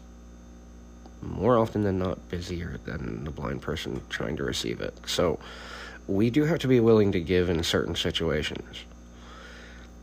more 1.23 1.59
often 1.59 1.83
than 1.83 1.99
not 1.99 2.29
busier 2.29 2.79
than 2.85 3.25
the 3.25 3.31
blind 3.31 3.63
person 3.63 4.01
trying 4.11 4.37
to 4.37 4.45
receive 4.45 4.81
it. 4.81 4.95
So 5.07 5.41
we 6.07 6.31
do 6.31 6.45
have 6.45 6.61
to 6.61 6.69
be 6.69 6.79
willing 6.79 7.13
to 7.13 7.21
give 7.21 7.51
in 7.51 7.63
certain 7.65 7.97
situations. 7.97 8.85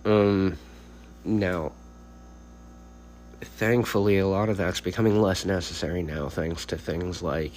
Um, 0.06 0.58
now, 1.26 1.74
thankfully, 3.42 4.18
a 4.20 4.28
lot 4.28 4.50
of 4.50 4.58
that's 4.58 4.82
becoming 4.82 5.22
less 5.22 5.46
necessary 5.46 6.04
now, 6.04 6.30
thanks 6.30 6.66
to 6.68 6.78
things 6.78 7.22
like 7.22 7.52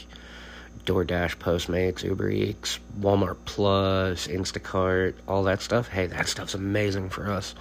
DoorDash, 0.84 1.36
Postmates, 1.36 2.02
Uber 2.02 2.30
Eats, 2.30 2.80
Walmart 2.98 3.36
Plus, 3.44 4.26
Instacart, 4.26 5.14
all 5.28 5.44
that 5.44 5.60
stuff. 5.60 5.88
Hey, 5.88 6.06
that 6.06 6.26
stuff's 6.26 6.54
amazing 6.54 7.10
for 7.10 7.30
us 7.30 7.54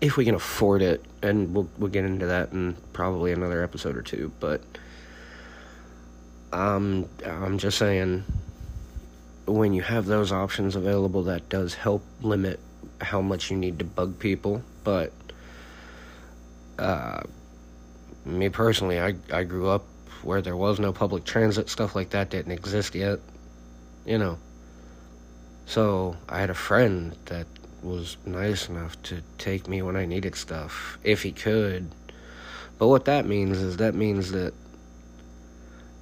if 0.00 0.16
we 0.16 0.24
can 0.24 0.34
afford 0.34 0.82
it, 0.82 1.04
and 1.22 1.54
we'll 1.54 1.68
we'll 1.78 1.90
get 1.90 2.04
into 2.04 2.26
that 2.26 2.52
in 2.52 2.76
probably 2.92 3.32
another 3.32 3.62
episode 3.62 3.96
or 3.96 4.02
two. 4.02 4.32
But 4.40 4.60
um, 6.52 7.08
I'm 7.24 7.58
just 7.58 7.78
saying, 7.78 8.24
when 9.46 9.72
you 9.72 9.82
have 9.82 10.06
those 10.06 10.32
options 10.32 10.76
available, 10.76 11.24
that 11.24 11.48
does 11.48 11.74
help 11.74 12.02
limit 12.22 12.60
how 13.04 13.20
much 13.20 13.50
you 13.50 13.56
need 13.56 13.78
to 13.78 13.84
bug 13.84 14.18
people. 14.18 14.62
But 14.82 15.12
uh, 16.78 17.22
me 18.24 18.48
personally, 18.48 19.00
I 19.00 19.14
I 19.32 19.44
grew 19.44 19.68
up 19.68 19.84
where 20.22 20.42
there 20.42 20.56
was 20.56 20.80
no 20.80 20.92
public 20.92 21.24
transit, 21.24 21.68
stuff 21.68 21.94
like 21.94 22.10
that 22.10 22.30
didn't 22.30 22.52
exist 22.52 22.94
yet. 22.94 23.20
You 24.04 24.18
know. 24.18 24.38
So 25.66 26.16
I 26.28 26.40
had 26.40 26.50
a 26.50 26.54
friend 26.54 27.16
that 27.26 27.46
was 27.82 28.16
nice 28.26 28.68
enough 28.68 29.00
to 29.04 29.22
take 29.38 29.68
me 29.68 29.82
when 29.82 29.96
I 29.96 30.06
needed 30.06 30.34
stuff, 30.34 30.98
if 31.04 31.22
he 31.22 31.32
could. 31.32 31.90
But 32.78 32.88
what 32.88 33.04
that 33.04 33.26
means 33.26 33.58
is 33.58 33.76
that 33.76 33.94
means 33.94 34.32
that 34.32 34.52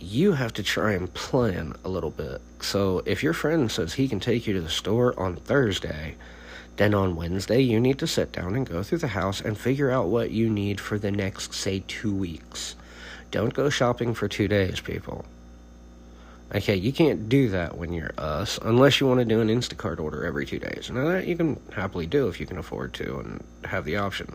you 0.01 0.33
have 0.33 0.53
to 0.55 0.63
try 0.63 0.93
and 0.93 1.13
plan 1.13 1.75
a 1.85 1.89
little 1.89 2.11
bit. 2.11 2.41
So 2.61 3.03
if 3.07 3.23
your 3.23 3.33
friend 3.33 3.71
says 3.71 3.95
he 3.95 4.09
can 4.09 4.21
take 4.21 4.47
you 4.47 4.55
to 4.55 4.61
the 4.61 4.71
store 4.71 5.19
on 5.19 5.37
Thursday, 5.37 6.17
then 6.77 6.95
on 6.95 7.17
Wednesday 7.17 7.61
you 7.61 7.81
need 7.81 7.99
to 7.99 8.07
sit 8.07 8.33
down 8.33 8.55
and 8.55 8.69
go 8.69 8.83
through 8.83 8.99
the 8.99 9.09
house 9.09 9.41
and 9.41 9.57
figure 9.57 9.91
out 9.91 10.09
what 10.09 10.31
you 10.31 10.49
need 10.49 10.81
for 10.81 10.99
the 10.99 11.11
next, 11.11 11.55
say, 11.55 11.83
two 11.87 12.15
weeks. 12.15 12.77
Don't 13.31 13.55
go 13.55 13.71
shopping 13.71 14.15
for 14.15 14.29
two 14.29 14.49
days, 14.49 14.81
people. 14.81 15.25
Okay, 16.55 16.77
you 16.77 16.93
can't 16.93 17.31
do 17.31 17.49
that 17.49 17.79
when 17.79 17.93
you're 17.93 18.13
us, 18.19 18.59
unless 18.63 19.01
you 19.01 19.07
want 19.07 19.21
to 19.21 19.25
do 19.25 19.41
an 19.41 19.49
Instacart 19.49 19.99
order 19.99 20.27
every 20.27 20.45
two 20.45 20.59
days. 20.59 20.91
Now, 20.91 21.09
that 21.09 21.27
you 21.27 21.35
can 21.35 21.59
happily 21.73 22.07
do 22.07 22.29
if 22.29 22.41
you 22.41 22.47
can 22.47 22.59
afford 22.59 22.93
to 22.95 23.21
and 23.21 23.43
have 23.65 23.87
the 23.87 23.97
option. 23.97 24.35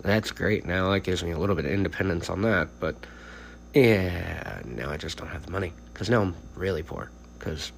That's 0.00 0.30
great. 0.30 0.64
Now 0.64 0.90
that 0.92 1.00
gives 1.00 1.22
me 1.22 1.32
a 1.32 1.38
little 1.38 1.56
bit 1.56 1.64
of 1.64 1.72
independence 1.72 2.30
on 2.30 2.42
that, 2.42 2.68
but 2.80 2.94
yeah, 3.74 4.60
now 4.64 4.90
I 4.90 4.96
just 4.96 5.18
don't 5.18 5.28
have 5.28 5.44
the 5.44 5.50
money 5.50 5.72
because 5.92 6.08
now 6.08 6.22
I'm 6.22 6.34
really 6.54 6.82
poor. 6.82 7.10
Because 7.38 7.72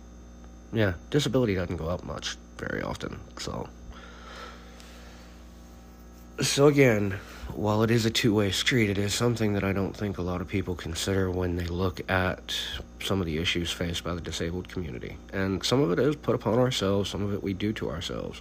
yeah, 0.73 0.95
disability 1.09 1.55
doesn't 1.55 1.77
go 1.77 1.89
up 1.89 2.05
much 2.05 2.37
very 2.61 2.83
often. 2.83 3.19
So 3.39 3.69
so 6.41 6.69
again, 6.69 7.19
while 7.55 7.83
it 7.83 7.91
is 7.91 8.07
a 8.07 8.11
two-way 8.11 8.51
street, 8.51 8.89
it 8.89 8.97
is 8.97 9.13
something 9.13 9.53
that 9.53 9.65
I 9.65 9.73
don't 9.73 9.95
think 9.95 10.17
a 10.17 10.23
lot 10.23 10.41
of 10.41 10.49
people 10.49 10.75
consider 10.75 11.31
when 11.31 11.57
they 11.57 11.67
look 11.67 12.01
at 12.11 12.57
some 13.03 13.21
of 13.21 13.27
the 13.27 13.37
issues 13.37 13.71
faced 13.71 14.05
by 14.05 14.15
the 14.15 14.23
disabled 14.23 14.69
community. 14.69 15.19
And 15.35 15.63
some 15.63 15.83
of 15.83 15.91
it 15.91 15.99
is 15.99 16.17
put 16.17 16.35
upon 16.35 16.59
ourselves, 16.59 17.11
some 17.11 17.23
of 17.23 17.35
it 17.35 17.43
we 17.43 17.53
do 17.53 17.75
to 17.75 17.91
ourselves. 17.91 18.41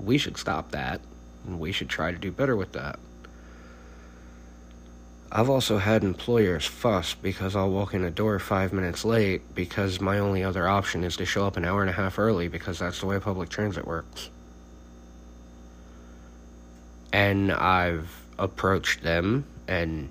We 0.00 0.18
should 0.18 0.36
stop 0.36 0.72
that, 0.72 1.00
and 1.46 1.60
we 1.60 1.70
should 1.70 1.88
try 1.88 2.10
to 2.10 2.18
do 2.18 2.32
better 2.32 2.56
with 2.56 2.72
that. 2.72 2.98
I've 5.34 5.48
also 5.48 5.78
had 5.78 6.04
employers 6.04 6.66
fuss 6.66 7.14
because 7.14 7.56
I'll 7.56 7.70
walk 7.70 7.94
in 7.94 8.04
a 8.04 8.10
door 8.10 8.38
five 8.38 8.70
minutes 8.74 9.02
late 9.02 9.54
because 9.54 9.98
my 9.98 10.18
only 10.18 10.44
other 10.44 10.68
option 10.68 11.04
is 11.04 11.16
to 11.16 11.24
show 11.24 11.46
up 11.46 11.56
an 11.56 11.64
hour 11.64 11.80
and 11.80 11.88
a 11.88 11.94
half 11.94 12.18
early 12.18 12.48
because 12.48 12.78
that's 12.78 13.00
the 13.00 13.06
way 13.06 13.18
public 13.18 13.48
transit 13.48 13.86
works. 13.86 14.28
And 17.14 17.50
I've 17.50 18.10
approached 18.38 19.02
them 19.02 19.46
and 19.66 20.10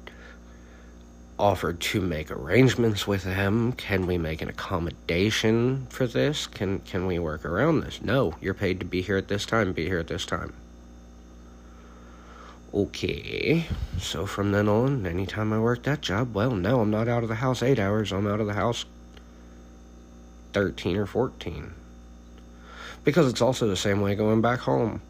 offered 1.38 1.80
to 1.82 2.02
make 2.02 2.32
arrangements 2.32 3.06
with 3.06 3.24
them. 3.24 3.74
Can 3.74 4.08
we 4.08 4.18
make 4.18 4.42
an 4.42 4.50
accommodation 4.50 5.86
for 5.92 6.08
this? 6.08 6.48
Can 6.48 6.80
can 6.80 7.06
we 7.06 7.20
work 7.20 7.46
around 7.46 7.82
this? 7.82 8.02
No, 8.02 8.34
you're 8.42 8.56
paid 8.56 8.80
to 8.80 8.88
be 8.88 9.04
here 9.04 9.18
at 9.18 9.28
this 9.28 9.46
time, 9.46 9.72
be 9.72 9.86
here 9.86 10.00
at 10.00 10.08
this 10.08 10.26
time. 10.26 10.54
Okay, 12.74 13.66
so 14.00 14.26
from 14.26 14.54
then 14.54 14.70
on, 14.70 15.06
anytime 15.06 15.52
I 15.52 15.60
work 15.60 15.84
that 15.84 16.00
job, 16.00 16.34
well, 16.34 16.56
no, 16.56 16.80
I'm 16.80 16.90
not 16.90 17.10
out 17.10 17.24
of 17.24 17.28
the 17.28 17.36
house 17.36 17.62
eight 17.62 17.80
hours, 17.80 18.14
I'm 18.14 18.28
out 18.28 18.40
of 18.40 18.48
the 18.48 18.54
house 18.54 18.86
13 20.54 20.96
or 20.96 21.06
14. 21.06 21.74
Because 23.04 23.30
it's 23.30 23.42
also 23.42 23.68
the 23.68 23.76
same 23.76 24.00
way 24.00 24.16
going 24.16 24.42
back 24.42 24.60
home. 24.60 25.02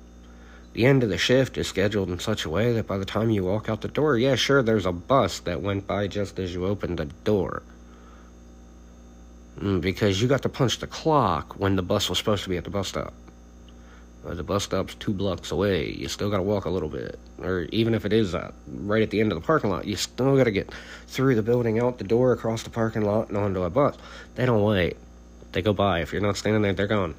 The 0.74 0.86
end 0.86 1.04
of 1.04 1.10
the 1.10 1.20
shift 1.20 1.58
is 1.58 1.68
scheduled 1.68 2.10
in 2.10 2.18
such 2.18 2.46
a 2.46 2.50
way 2.50 2.74
that 2.74 2.88
by 2.88 2.98
the 2.98 3.06
time 3.06 3.30
you 3.30 3.44
walk 3.44 3.70
out 3.70 3.82
the 3.82 3.88
door, 3.90 4.18
yeah, 4.18 4.36
sure, 4.36 4.64
there's 4.64 4.86
a 4.88 4.92
bus 4.92 5.40
that 5.42 5.62
went 5.62 5.86
by 5.86 6.08
just 6.08 6.40
as 6.40 6.54
you 6.54 6.66
opened 6.66 6.98
the 6.98 7.06
door. 7.06 7.62
Mm, 9.60 9.82
Because 9.82 10.20
you 10.20 10.28
got 10.28 10.42
to 10.44 10.50
punch 10.50 10.80
the 10.80 10.88
clock 10.88 11.60
when 11.60 11.76
the 11.76 11.84
bus 11.84 12.10
was 12.10 12.18
supposed 12.18 12.44
to 12.44 12.50
be 12.50 12.58
at 12.58 12.64
the 12.64 12.70
bus 12.72 12.88
stop. 12.88 13.14
The 14.24 14.44
bus 14.44 14.64
stop's 14.64 14.94
two 14.96 15.14
blocks 15.14 15.52
away. 15.52 15.92
You 15.92 16.08
still 16.08 16.30
got 16.30 16.38
to 16.38 16.44
walk 16.44 16.66
a 16.66 16.70
little 16.70 16.90
bit, 16.90 17.18
or 17.40 17.62
even 17.72 17.96
if 17.96 18.06
it 18.06 18.14
is 18.14 18.36
uh, 18.36 18.52
right 18.68 19.02
at 19.02 19.10
the 19.10 19.20
end 19.20 19.32
of 19.32 19.42
the 19.42 19.46
parking 19.46 19.72
lot, 19.72 19.86
you 19.86 19.96
still 19.96 20.38
got 20.38 20.44
to 20.44 20.52
get 20.52 20.72
through 21.08 21.34
the 21.36 21.42
building, 21.42 21.80
out 21.80 21.98
the 21.98 22.04
door, 22.04 22.32
across 22.32 22.62
the 22.62 22.70
parking 22.70 23.02
lot, 23.02 23.30
and 23.30 23.38
onto 23.38 23.64
a 23.64 23.70
bus. 23.70 23.98
They 24.36 24.46
don't 24.46 24.64
wait; 24.64 24.98
they 25.54 25.64
go 25.64 25.74
by. 25.74 26.02
If 26.02 26.14
you're 26.14 26.22
not 26.22 26.38
standing 26.38 26.62
there, 26.62 26.74
they're 26.74 26.88
gone. 26.88 27.16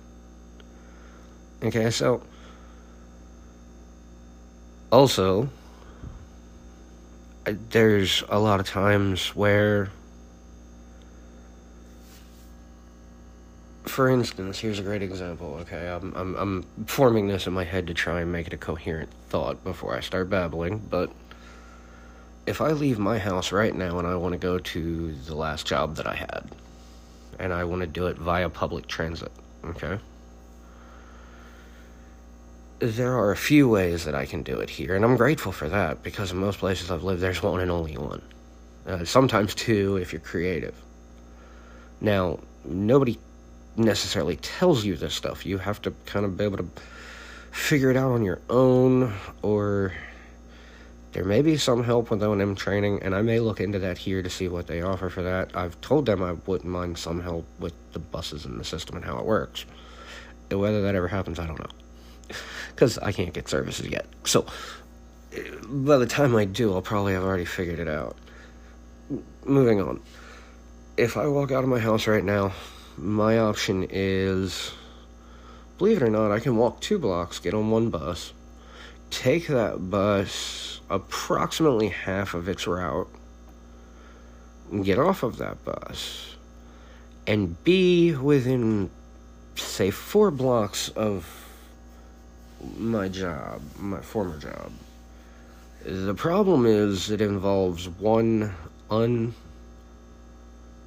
Okay, 1.65 1.91
so 1.91 2.23
also, 4.93 5.49
uh, 7.47 7.55
there's 7.71 8.23
a 8.29 8.38
lot 8.38 8.61
of 8.61 8.69
times 8.69 9.35
where 9.35 9.91
for 13.85 14.09
instance, 14.09 14.59
here's 14.59 14.79
a 14.79 14.83
great 14.83 15.03
example. 15.03 15.59
Okay, 15.62 15.88
I'm, 15.88 16.14
I'm 16.14 16.37
I'm 16.37 16.62
forming 16.87 17.29
this 17.29 17.47
in 17.47 17.53
my 17.53 17.64
head 17.64 17.87
to 17.88 17.95
try 17.95 18.21
and 18.21 18.31
make 18.31 18.47
it 18.47 18.53
a 18.53 18.57
coherent 18.57 19.11
thought 19.29 19.62
before 19.64 19.97
I 19.97 20.01
start 20.01 20.31
babbling. 20.31 20.79
But 20.79 21.11
if 22.47 22.61
I 22.61 22.73
leave 22.73 22.99
my 22.99 23.18
house 23.18 23.53
right 23.53 23.75
now 23.75 23.99
and 23.99 24.07
I 24.07 24.14
want 24.16 24.33
to 24.33 24.38
go 24.38 24.59
to 24.59 25.12
the 25.12 25.35
last 25.35 25.66
job 25.66 25.97
that 25.97 26.07
I 26.07 26.14
had, 26.14 26.51
and 27.38 27.53
I 27.53 27.64
want 27.64 27.81
to 27.81 27.87
do 27.87 28.07
it 28.07 28.16
via 28.16 28.49
public 28.49 28.87
transit, 28.87 29.33
okay, 29.64 29.99
there 32.79 33.16
are 33.16 33.31
a 33.31 33.37
few 33.37 33.68
ways 33.68 34.05
that 34.05 34.14
I 34.14 34.27
can 34.27 34.42
do 34.42 34.59
it 34.61 34.71
here, 34.71 34.95
and 34.95 35.05
I'm 35.05 35.16
grateful 35.16 35.53
for 35.53 35.68
that 35.68 36.03
because 36.03 36.31
in 36.31 36.38
most 36.38 36.59
places 36.59 36.90
I've 36.90 37.05
lived, 37.05 37.21
there's 37.21 37.42
one 37.42 37.61
and 37.61 37.71
only 37.71 37.97
one. 37.97 38.23
Uh, 38.87 39.05
sometimes 39.05 39.55
two 39.55 39.97
if 39.97 40.12
you're 40.12 40.21
creative. 40.21 40.75
Now, 42.01 42.40
nobody 42.64 43.18
necessarily 43.77 44.37
tells 44.37 44.85
you 44.85 44.97
this 44.97 45.15
stuff. 45.15 45.47
You 45.47 45.59
have 45.59 45.81
to 45.83 45.93
kind 46.07 46.25
of 46.25 46.37
be 46.37 46.45
able 46.45 46.59
to 46.59 46.69
figure 47.51 47.91
it 47.91 47.97
out 47.97 48.13
on 48.13 48.25
your 48.25 48.41
own, 48.49 49.13
or 49.43 49.93
there 51.13 51.25
may 51.25 51.43
be 51.43 51.57
some 51.57 51.85
help 51.85 52.11
with 52.11 52.23
O&M 52.23 52.55
training, 52.55 53.03
and 53.03 53.15
I 53.15 53.23
may 53.23 53.41
look 53.41 53.61
into 53.61 53.79
that 53.81 53.99
here 53.99 54.23
to 54.23 54.31
see 54.31 54.49
what 54.49 54.67
they 54.67 54.81
offer 54.81 55.11
for 55.11 55.23
that. 55.23 55.55
I've 55.55 55.79
told 55.81 56.07
them 56.07 56.23
I 56.23 56.33
wouldn't 56.33 56.71
mind 56.71 56.97
some 56.99 57.21
help 57.21 57.47
with 57.59 57.75
the 57.93 57.99
buses 57.99 58.47
and 58.47 58.59
the 58.59 58.65
system 58.65 58.97
and 58.97 59.05
how 59.05 59.19
it 59.19 59.27
works. 59.27 59.67
And 60.51 60.61
whether 60.61 60.83
that 60.83 60.95
ever 60.95 61.09
happens, 61.09 61.39
I 61.39 61.47
don't 61.47 61.59
know. 61.59 62.37
Because 62.75 62.99
I 62.99 63.13
can't 63.13 63.35
get 63.35 63.49
services 63.49 63.87
yet. 63.87 64.07
So, 64.25 64.47
by 65.65 65.99
the 65.99 66.07
time 66.07 66.35
I 66.35 66.47
do, 66.47 66.73
I'll 66.73 66.83
probably 66.83 67.13
have 67.13 67.25
already 67.25 67.45
figured 67.45 67.79
it 67.79 67.89
out. 67.89 68.17
Moving 69.45 69.81
on. 69.81 70.01
If 70.97 71.17
I 71.17 71.27
walk 71.27 71.53
out 71.53 71.65
of 71.65 71.69
my 71.69 71.79
house 71.79 72.07
right 72.07 72.25
now, 72.25 72.53
my 72.97 73.39
option 73.39 73.87
is 73.91 74.73
believe 75.83 75.97
it 75.97 76.05
or 76.05 76.11
not, 76.11 76.31
I 76.31 76.39
can 76.39 76.57
walk 76.57 76.81
two 76.81 76.97
blocks, 76.97 77.41
get 77.41 77.55
on 77.55 77.69
one 77.71 77.91
bus, 77.91 78.33
take 79.11 79.49
that 79.49 79.91
bus 79.91 80.81
approximately 80.89 81.89
half 81.89 82.35
of 82.35 82.49
its 82.49 82.69
route, 82.69 83.09
get 84.83 84.99
off 84.99 85.25
of 85.25 85.39
that 85.39 85.65
bus, 85.65 86.37
and 87.27 87.63
be 87.65 88.15
within, 88.15 88.91
say, 89.57 89.91
four 89.91 90.31
blocks 90.31 90.89
of 90.91 91.27
my 92.77 93.09
job, 93.09 93.61
my 93.77 94.01
former 94.01 94.39
job. 94.39 94.71
The 95.85 96.15
problem 96.15 96.65
is 96.65 97.11
it 97.11 97.21
involves 97.21 97.89
one 97.89 98.55
un 98.89 99.35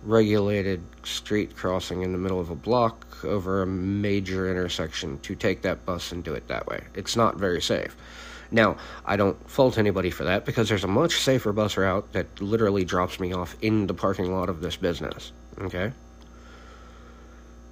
regulated 0.06 0.82
street 1.04 1.56
crossing 1.56 2.04
in 2.04 2.12
the 2.12 2.18
middle 2.18 2.40
of 2.40 2.50
a 2.50 2.56
block 2.56 3.24
over 3.24 3.62
a 3.62 3.68
major 3.68 4.50
intersection 4.50 5.20
to 5.20 5.36
take 5.36 5.64
that 5.64 5.86
bus 5.86 6.12
and 6.12 6.24
do 6.24 6.34
it 6.34 6.48
that 6.48 6.68
way. 6.68 6.84
It's 6.94 7.16
not 7.16 7.38
very 7.38 7.62
safe. 7.62 7.96
Now, 8.52 8.78
I 9.06 9.16
don't 9.16 9.50
fault 9.50 9.78
anybody 9.78 10.12
for 10.12 10.24
that 10.26 10.46
because 10.46 10.70
there's 10.70 10.84
a 10.84 10.88
much 10.88 11.20
safer 11.20 11.52
bus 11.52 11.78
route 11.78 12.12
that 12.14 12.42
literally 12.42 12.86
drops 12.86 13.20
me 13.20 13.34
off 13.34 13.56
in 13.62 13.88
the 13.88 13.94
parking 13.94 14.32
lot 14.32 14.50
of 14.50 14.62
this 14.62 14.76
business. 14.76 15.32
Okay? 15.60 15.92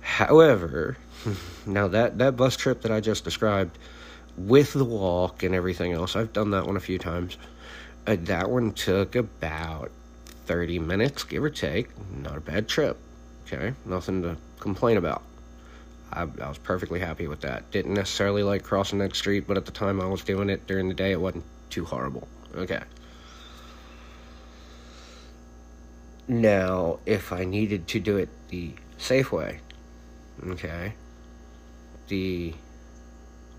However, 0.02 0.98
now 1.66 1.88
that, 1.90 2.18
that 2.18 2.36
bus 2.36 2.58
trip 2.58 2.82
that 2.82 2.92
I 2.92 3.00
just 3.00 3.24
described, 3.24 3.78
with 4.36 4.74
the 4.74 4.86
walk 4.86 5.44
and 5.44 5.54
everything 5.54 5.94
else, 5.94 6.16
I've 6.16 6.34
done 6.34 6.52
that 6.52 6.66
one 6.66 6.76
a 6.76 6.82
few 6.82 6.98
times. 6.98 7.38
Uh, 8.08 8.18
that 8.22 8.50
one 8.50 8.72
took 8.74 9.16
about 9.16 9.92
30 10.46 10.80
minutes, 10.80 11.24
give 11.24 11.44
or 11.44 11.50
take. 11.50 11.90
Not 12.12 12.38
a 12.38 12.42
bad 12.42 12.68
trip. 12.68 12.98
Okay, 13.46 13.74
nothing 13.86 14.22
to 14.24 14.38
complain 14.60 14.98
about. 14.98 15.24
I, 16.12 16.22
I 16.22 16.48
was 16.48 16.58
perfectly 16.58 17.00
happy 17.00 17.28
with 17.28 17.42
that. 17.42 17.70
Didn't 17.72 17.94
necessarily 17.94 18.44
like 18.44 18.64
crossing 18.64 19.00
that 19.00 19.16
street, 19.16 19.46
but 19.48 19.58
at 19.58 19.66
the 19.66 19.72
time 19.72 20.00
I 20.00 20.06
was 20.06 20.24
doing 20.24 20.50
it 20.50 20.66
during 20.68 20.88
the 20.88 20.94
day, 20.94 21.12
it 21.12 21.20
wasn't 21.20 21.46
too 21.70 21.86
horrible. 21.86 22.28
Okay. 22.56 22.82
Now, 26.28 27.00
if 27.06 27.34
I 27.34 27.44
needed 27.44 27.88
to 27.90 28.00
do 28.00 28.18
it 28.18 28.30
the 28.50 28.74
safe 28.98 29.32
way, 29.32 29.60
okay, 30.48 30.94
the 32.08 32.54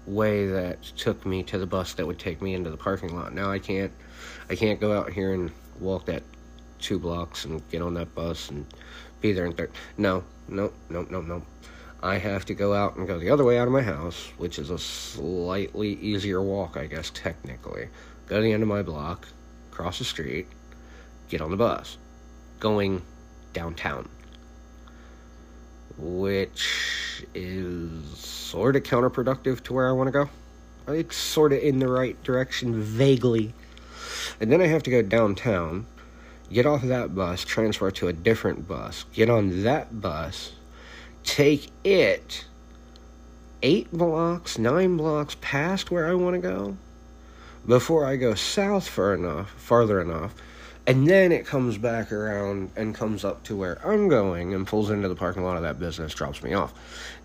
way 0.07 0.47
that 0.47 0.83
took 0.83 1.25
me 1.27 1.43
to 1.43 1.59
the 1.59 1.67
bus 1.67 1.95
that 1.95 2.07
would 2.07 2.19
take 2.19 2.41
me 2.41 2.55
into 2.55 2.71
the 2.71 2.77
parking 2.77 3.15
lot. 3.15 3.35
Now 3.35 3.51
I 3.51 3.59
can't, 3.59 3.93
I 4.49 4.55
can't 4.55 4.81
go 4.81 4.97
out 4.97 5.13
here 5.13 5.33
and 5.33 5.51
walk 5.81 6.07
that 6.07 6.23
two 6.79 6.99
blocks 6.99 7.45
and 7.45 7.63
get 7.71 7.83
on 7.83 7.95
that 7.95 8.15
bus 8.15 8.51
and 8.51 8.67
be 9.21 9.33
there 9.33 9.47
in 9.47 9.53
third. 9.53 9.71
No, 9.97 10.25
no, 10.49 10.73
no, 10.91 11.03
no, 11.11 11.21
no. 11.21 11.43
I 12.03 12.19
have 12.19 12.45
to 12.47 12.55
go 12.55 12.75
out 12.75 12.97
and 12.97 13.07
go 13.07 13.19
the 13.19 13.31
other 13.31 13.45
way 13.45 13.59
out 13.59 13.67
of 13.67 13.73
my 13.73 13.81
house, 13.81 14.31
which 14.37 14.59
is 14.59 14.69
a 14.69 14.79
slightly 14.79 15.95
easier 15.95 16.43
walk, 16.43 16.77
I 16.77 16.87
guess, 16.87 17.11
technically. 17.11 17.89
Go 18.27 18.37
to 18.37 18.43
the 18.43 18.53
end 18.53 18.63
of 18.63 18.69
my 18.69 18.83
block, 18.83 19.27
cross 19.71 19.99
the 19.99 20.05
street, 20.05 20.47
get 21.29 21.41
on 21.41 21.51
the 21.51 21.57
bus, 21.57 21.97
going 22.61 23.01
downtown. 23.55 24.09
Which 25.97 27.25
is 27.35 28.19
sort 28.19 28.77
of 28.77 28.83
counterproductive 28.83 29.63
to 29.65 29.73
where 29.73 29.89
I 29.89 29.93
want 29.93 30.09
to 30.09 30.13
go. 30.13 30.29
It's 30.89 31.17
sort 31.17 31.55
of 31.55 31.61
in 31.61 31.79
the 31.79 31.89
right 31.89 32.23
direction, 32.23 32.83
vaguely. 32.83 33.55
And 34.41 34.53
then 34.53 34.61
I 34.61 34.67
have 34.67 34.83
to 34.83 34.91
go 34.91 35.01
downtown, 35.01 35.87
get 36.51 36.67
off 36.67 36.83
that 36.83 37.15
bus, 37.15 37.45
transfer 37.45 37.91
to 37.93 38.09
a 38.09 38.13
different 38.13 38.69
bus, 38.69 39.05
get 39.13 39.31
on 39.31 39.63
that 39.63 40.01
bus, 40.01 40.53
take 41.25 41.71
it 41.83 42.45
eight 43.63 43.91
blocks, 43.93 44.59
nine 44.59 44.97
blocks 44.97 45.37
past 45.41 45.91
where 45.91 46.07
I 46.07 46.15
want 46.15 46.35
to 46.35 46.41
go, 46.41 46.77
before 47.67 48.05
I 48.05 48.17
go 48.17 48.35
south 48.35 48.87
far 48.87 49.15
enough, 49.15 49.51
farther 49.53 50.01
enough, 50.01 50.35
and 50.87 51.09
then 51.09 51.33
it 51.33 51.47
comes 51.47 51.79
back 51.79 52.13
around 52.13 52.71
and 52.77 52.95
comes 52.95 53.25
up 53.25 53.43
to 53.45 53.57
where 53.57 53.79
I'm 53.87 54.09
going 54.09 54.53
and 54.53 54.67
pulls 54.67 54.91
into 54.91 55.09
the 55.09 55.15
parking 55.15 55.43
lot 55.43 55.57
of 55.57 55.63
that 55.63 55.79
business, 55.79 56.13
drops 56.13 56.43
me 56.43 56.53
off. 56.53 56.75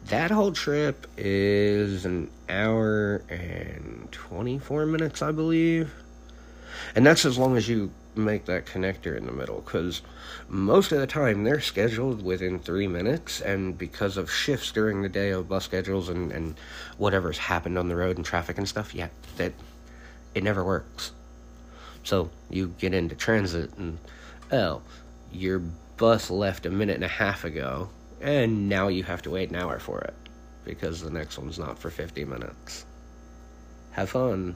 That 0.05 0.32
whole 0.32 0.53
trip 0.53 1.08
is 1.17 2.05
an 2.05 2.29
hour 2.47 3.17
and 3.27 4.08
24 4.12 4.86
minutes, 4.86 5.21
I 5.21 5.34
believe. 5.34 5.93
And 6.95 7.05
that's 7.05 7.25
as 7.25 7.38
long 7.38 7.58
as 7.58 7.67
you 7.67 7.91
make 8.15 8.45
that 8.45 8.65
connector 8.65 9.15
in 9.17 9.26
the 9.26 9.32
middle, 9.32 9.62
because 9.62 10.02
most 10.48 10.91
of 10.91 11.00
the 11.00 11.08
time 11.08 11.43
they're 11.43 11.60
scheduled 11.60 12.24
within 12.24 12.60
three 12.60 12.88
minutes, 12.88 13.41
and 13.41 13.78
because 13.78 14.17
of 14.17 14.32
shifts 14.32 14.72
during 14.72 15.02
the 15.02 15.10
day 15.10 15.30
of 15.30 15.48
bus 15.48 15.65
schedules 15.65 16.10
and, 16.10 16.32
and 16.32 16.56
whatever's 16.98 17.38
happened 17.38 17.78
on 17.78 17.88
the 17.88 17.95
road 17.95 18.17
and 18.17 18.26
traffic 18.26 18.58
and 18.58 18.67
stuff, 18.67 18.93
yeah, 18.93 19.10
that 19.38 19.54
it 20.36 20.43
never 20.43 20.63
works. 20.63 21.12
So 22.04 22.30
you 22.50 22.74
get 22.80 22.93
into 22.93 23.15
transit 23.15 23.72
and 23.78 23.98
oh, 24.52 24.82
your 25.32 25.60
bus 25.98 26.30
left 26.30 26.65
a 26.65 26.69
minute 26.69 26.95
and 26.95 27.04
a 27.04 27.10
half 27.10 27.43
ago, 27.43 27.89
and 28.22 28.69
now 28.69 28.88
you 28.88 29.04
have 29.04 29.22
to 29.24 29.30
wait 29.30 29.50
an 29.50 29.56
hour 29.56 29.80
for 29.80 30.02
it 30.02 30.15
because 30.65 31.02
the 31.02 31.10
next 31.10 31.38
one's 31.38 31.60
not 31.60 31.78
for 31.78 31.89
50 31.89 32.26
minutes. 32.26 32.86
Have 33.91 34.10
fun. 34.10 34.56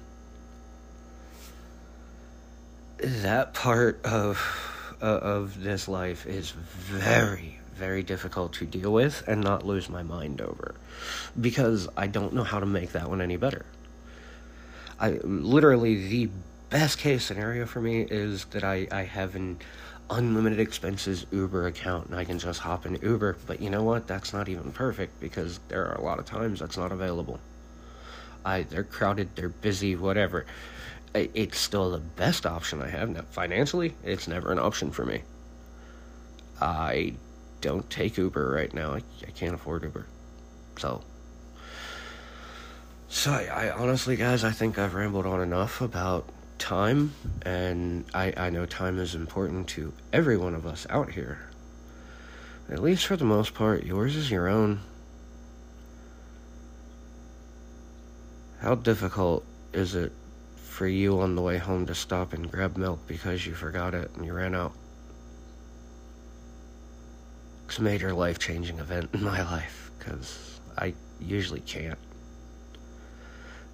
That 2.97 3.53
part 3.53 4.03
of 4.05 4.39
uh, 5.01 5.05
of 5.05 5.61
this 5.61 5.87
life 5.87 6.25
is 6.25 6.51
very 6.51 7.59
very 7.73 8.03
difficult 8.03 8.53
to 8.53 8.65
deal 8.65 8.93
with 8.93 9.23
and 9.27 9.41
not 9.41 9.65
lose 9.65 9.89
my 9.89 10.03
mind 10.03 10.39
over 10.41 10.75
because 11.39 11.89
I 11.97 12.07
don't 12.07 12.33
know 12.33 12.43
how 12.43 12.59
to 12.59 12.65
make 12.65 12.91
that 12.91 13.09
one 13.09 13.19
any 13.21 13.35
better. 13.35 13.65
I 14.99 15.19
literally 15.23 16.07
the 16.07 16.29
best 16.69 16.97
case 16.97 17.25
scenario 17.25 17.65
for 17.65 17.81
me 17.81 18.01
is 18.01 18.45
that 18.45 18.63
I, 18.63 18.87
I 18.91 19.03
have 19.03 19.35
an 19.35 19.59
unlimited 20.09 20.59
expenses 20.59 21.25
Uber 21.31 21.67
account 21.67 22.07
and 22.07 22.15
I 22.15 22.25
can 22.25 22.39
just 22.39 22.59
hop 22.59 22.85
in 22.85 22.95
Uber. 23.01 23.37
But 23.47 23.61
you 23.61 23.69
know 23.69 23.83
what? 23.83 24.07
That's 24.07 24.33
not 24.33 24.49
even 24.49 24.71
perfect 24.71 25.19
because 25.19 25.59
there 25.67 25.85
are 25.85 25.95
a 25.95 26.01
lot 26.01 26.19
of 26.19 26.25
times 26.25 26.59
that's 26.59 26.77
not 26.77 26.91
available. 26.91 27.39
I 28.45 28.63
they're 28.63 28.83
crowded, 28.83 29.35
they're 29.35 29.49
busy, 29.49 29.95
whatever. 29.95 30.45
It's 31.13 31.59
still 31.59 31.91
the 31.91 31.99
best 31.99 32.45
option 32.45 32.81
I 32.81 32.89
have. 32.89 33.09
Now, 33.09 33.21
financially, 33.29 33.93
it's 34.03 34.27
never 34.27 34.51
an 34.51 34.57
option 34.57 34.91
for 34.91 35.05
me. 35.05 35.21
I 36.59 37.13
don't 37.61 37.87
take 37.89 38.17
Uber 38.17 38.51
right 38.51 38.73
now. 38.73 38.93
I, 38.93 39.03
I 39.27 39.31
can't 39.31 39.53
afford 39.53 39.83
Uber. 39.83 40.07
So, 40.77 41.03
so 43.09 43.31
I, 43.31 43.43
I, 43.43 43.69
honestly, 43.71 44.15
guys, 44.15 44.43
I 44.43 44.51
think 44.51 44.79
I've 44.79 44.95
rambled 44.95 45.27
on 45.27 45.39
enough 45.39 45.81
about 45.81 46.27
time, 46.57 47.13
and 47.43 48.05
I, 48.13 48.33
I 48.35 48.49
know 48.49 48.65
time 48.65 48.97
is 48.97 49.13
important 49.13 49.67
to 49.69 49.93
every 50.11 50.37
one 50.37 50.55
of 50.55 50.65
us 50.65 50.87
out 50.89 51.11
here. 51.11 51.49
At 52.69 52.81
least 52.81 53.05
for 53.05 53.17
the 53.17 53.25
most 53.25 53.53
part, 53.53 53.83
yours 53.83 54.15
is 54.15 54.31
your 54.31 54.47
own. 54.47 54.79
How 58.61 58.75
difficult 58.75 59.45
is 59.73 59.93
it 59.93 60.13
for 60.73 60.87
you 60.87 61.19
on 61.19 61.35
the 61.35 61.41
way 61.41 61.59
home 61.59 61.85
to 61.85 61.93
stop 61.93 62.33
and 62.33 62.51
grab 62.51 62.75
milk 62.77 62.99
because 63.07 63.45
you 63.45 63.53
forgot 63.53 63.93
it 63.93 64.09
and 64.15 64.25
you 64.25 64.33
ran 64.33 64.55
out? 64.55 64.73
It's 67.67 67.77
a 67.77 67.83
major 67.83 68.11
life 68.11 68.39
changing 68.39 68.79
event 68.79 69.11
in 69.13 69.23
my 69.23 69.43
life 69.43 69.91
because 69.97 70.59
I 70.75 70.95
usually 71.21 71.59
can't. 71.59 71.99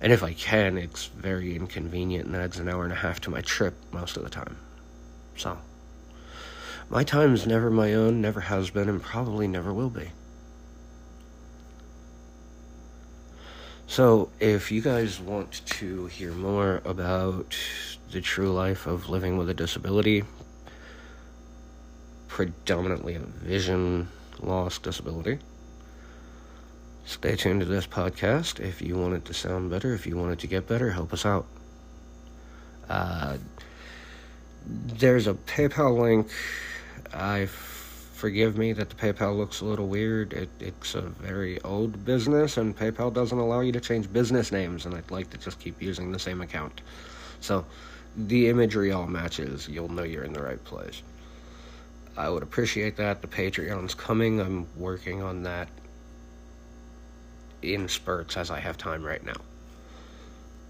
And 0.01 0.11
if 0.11 0.23
I 0.23 0.33
can, 0.33 0.77
it's 0.77 1.05
very 1.05 1.55
inconvenient 1.55 2.25
and 2.25 2.35
adds 2.35 2.59
an 2.59 2.67
hour 2.67 2.83
and 2.83 2.93
a 2.93 2.97
half 2.97 3.21
to 3.21 3.29
my 3.29 3.41
trip 3.41 3.75
most 3.91 4.17
of 4.17 4.23
the 4.23 4.29
time. 4.29 4.57
So, 5.37 5.57
my 6.89 7.05
time 7.05 7.33
is 7.33 7.47
never 7.47 7.69
my 7.69 7.93
own, 7.93 8.21
never 8.21 8.41
has 8.41 8.69
been, 8.71 8.89
and 8.89 9.01
probably 9.01 9.47
never 9.47 9.73
will 9.73 9.89
be. 9.89 10.11
So, 13.89 14.29
if 14.39 14.71
you 14.71 14.81
guys 14.81 15.19
want 15.19 15.65
to 15.65 16.05
hear 16.05 16.31
more 16.31 16.79
about 16.85 17.57
the 18.11 18.21
true 18.21 18.53
life 18.53 18.85
of 18.85 19.09
living 19.09 19.35
with 19.35 19.49
a 19.49 19.55
disability, 19.55 20.23
predominantly 22.27 23.15
a 23.15 23.19
vision 23.19 24.07
loss 24.39 24.77
disability, 24.77 25.39
Stay 27.09 27.35
tuned 27.35 27.61
to 27.61 27.65
this 27.65 27.87
podcast. 27.87 28.59
If 28.59 28.83
you 28.83 28.95
want 28.95 29.15
it 29.15 29.25
to 29.25 29.33
sound 29.33 29.71
better, 29.71 29.95
if 29.95 30.05
you 30.05 30.15
want 30.15 30.33
it 30.33 30.39
to 30.39 30.47
get 30.47 30.67
better, 30.67 30.91
help 30.91 31.11
us 31.11 31.25
out. 31.25 31.47
Uh, 32.87 33.37
there's 34.67 35.25
a 35.25 35.33
PayPal 35.33 35.99
link. 35.99 36.29
I 37.11 37.47
forgive 38.19 38.57
me 38.57 38.73
that 38.73 38.89
the 38.89 38.95
PayPal 38.95 39.37
looks 39.37 39.61
a 39.61 39.65
little 39.65 39.87
weird. 39.87 40.33
It, 40.33 40.49
it's 40.59 40.93
a 40.93 41.01
very 41.01 41.61
old 41.61 42.03
business, 42.03 42.57
and 42.57 42.77
PayPal 42.77 43.13
doesn't 43.13 43.37
allow 43.37 43.61
you 43.61 43.71
to 43.71 43.79
change 43.79 44.11
business 44.11 44.51
names, 44.51 44.85
and 44.85 44.93
I'd 44.93 45.09
like 45.09 45.29
to 45.29 45.37
just 45.37 45.57
keep 45.59 45.81
using 45.81 46.11
the 46.11 46.19
same 46.19 46.41
account. 46.41 46.81
So, 47.39 47.65
the 48.17 48.49
imagery 48.49 48.91
all 48.91 49.07
matches. 49.07 49.69
You'll 49.69 49.87
know 49.87 50.03
you're 50.03 50.25
in 50.25 50.33
the 50.33 50.43
right 50.43 50.61
place. 50.65 51.01
I 52.17 52.29
would 52.29 52.43
appreciate 52.43 52.97
that. 52.97 53.21
The 53.21 53.27
Patreon's 53.27 53.93
coming. 53.93 54.41
I'm 54.41 54.67
working 54.75 55.21
on 55.21 55.43
that 55.43 55.69
in 57.61 57.87
spurts 57.87 58.35
as 58.35 58.51
I 58.51 58.59
have 58.59 58.77
time 58.77 59.03
right 59.03 59.23
now. 59.25 59.39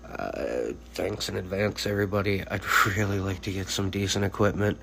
Uh, 0.08 0.74
thanks 0.94 1.30
in 1.30 1.38
advance, 1.38 1.88
everybody. 1.88 2.44
I'd 2.48 2.62
really 2.98 3.20
like 3.20 3.42
to 3.42 3.52
get 3.52 3.70
some 3.70 3.90
decent 3.90 4.24
equipment. 4.24 4.80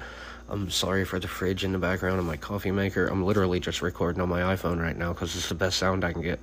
I'm 0.49 0.71
sorry 0.71 1.05
for 1.05 1.19
the 1.19 1.29
fridge 1.29 1.65
in 1.65 1.73
the 1.73 1.79
background 1.79 2.19
and 2.19 2.27
my 2.27 2.37
coffee 2.37 2.71
maker. 2.71 3.07
I'm 3.07 3.25
literally 3.25 3.61
just 3.61 3.83
recording 3.83 4.21
on 4.21 4.29
my 4.29 4.41
iPhone 4.55 4.81
right 4.81 4.97
now 4.97 5.13
because 5.13 5.35
it's 5.35 5.49
the 5.49 5.55
best 5.55 5.79
sound 5.79 6.05
I 6.05 6.13
can 6.13 6.23
get. 6.23 6.39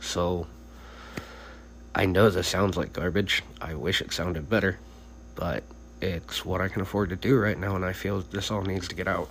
So, 0.00 0.46
I 1.94 2.06
know 2.06 2.30
this 2.30 2.46
sounds 2.46 2.76
like 2.76 2.92
garbage. 2.92 3.42
I 3.60 3.74
wish 3.74 4.00
it 4.00 4.12
sounded 4.12 4.50
better, 4.50 4.78
but 5.34 5.64
it's 6.00 6.44
what 6.44 6.60
I 6.60 6.68
can 6.68 6.82
afford 6.82 7.10
to 7.10 7.16
do 7.16 7.38
right 7.38 7.58
now, 7.58 7.74
and 7.74 7.84
I 7.84 7.92
feel 7.92 8.20
this 8.20 8.50
all 8.50 8.62
needs 8.62 8.88
to 8.88 8.94
get 8.94 9.08
out. 9.08 9.30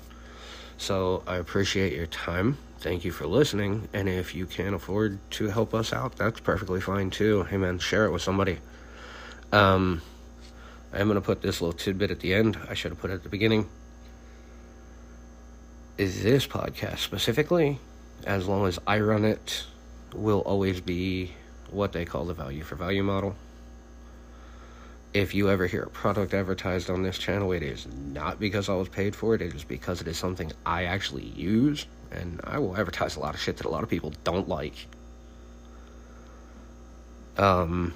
So, 0.77 1.23
I 1.27 1.37
appreciate 1.37 1.93
your 1.93 2.07
time 2.07 2.57
thank 2.79 3.03
you 3.03 3.11
for 3.11 3.27
listening. 3.27 3.87
And 3.93 4.07
if 4.07 4.35
you 4.35 4.45
can't 4.45 4.75
afford 4.75 5.19
to 5.31 5.47
help 5.47 5.73
us 5.73 5.93
out, 5.93 6.15
that's 6.15 6.39
perfectly 6.39 6.81
fine 6.81 7.09
too. 7.09 7.43
Hey 7.43 7.57
man, 7.57 7.79
share 7.79 8.05
it 8.05 8.11
with 8.11 8.21
somebody. 8.21 8.59
Um, 9.51 10.01
I'm 10.93 11.07
gonna 11.07 11.21
put 11.21 11.41
this 11.41 11.61
little 11.61 11.77
tidbit 11.77 12.11
at 12.11 12.19
the 12.19 12.33
end. 12.33 12.57
I 12.69 12.73
should 12.73 12.91
have 12.91 12.99
put 12.99 13.11
it 13.11 13.15
at 13.15 13.23
the 13.23 13.29
beginning. 13.29 13.67
Is 15.97 16.21
this 16.21 16.45
podcast 16.45 16.99
specifically, 16.99 17.79
as 18.23 18.47
long 18.47 18.67
as 18.67 18.77
I 18.85 18.99
run 18.99 19.25
it, 19.25 19.63
will 20.13 20.41
always 20.41 20.79
be 20.79 21.33
what 21.71 21.91
they 21.91 22.05
call 22.05 22.25
the 22.25 22.35
value 22.35 22.63
for 22.63 22.75
value 22.75 23.01
model. 23.01 23.35
If 25.15 25.33
you 25.33 25.49
ever 25.49 25.65
hear 25.65 25.81
a 25.81 25.89
product 25.89 26.35
advertised 26.35 26.91
on 26.91 27.01
this 27.01 27.17
channel, 27.17 27.51
it 27.51 27.63
is 27.63 27.87
not 28.13 28.39
because 28.39 28.69
I 28.69 28.75
was 28.75 28.89
paid 28.89 29.15
for 29.15 29.33
it, 29.33 29.41
it 29.41 29.55
is 29.55 29.63
because 29.63 29.99
it 29.99 30.07
is 30.07 30.17
something 30.17 30.51
I 30.67 30.83
actually 30.83 31.25
use 31.25 31.87
and 32.11 32.41
I 32.43 32.59
will 32.59 32.77
advertise 32.77 33.15
a 33.15 33.19
lot 33.19 33.33
of 33.33 33.41
shit 33.41 33.57
that 33.57 33.65
a 33.65 33.69
lot 33.69 33.81
of 33.81 33.89
people 33.89 34.13
don't 34.23 34.47
like. 34.47 34.75
Um, 37.37 37.95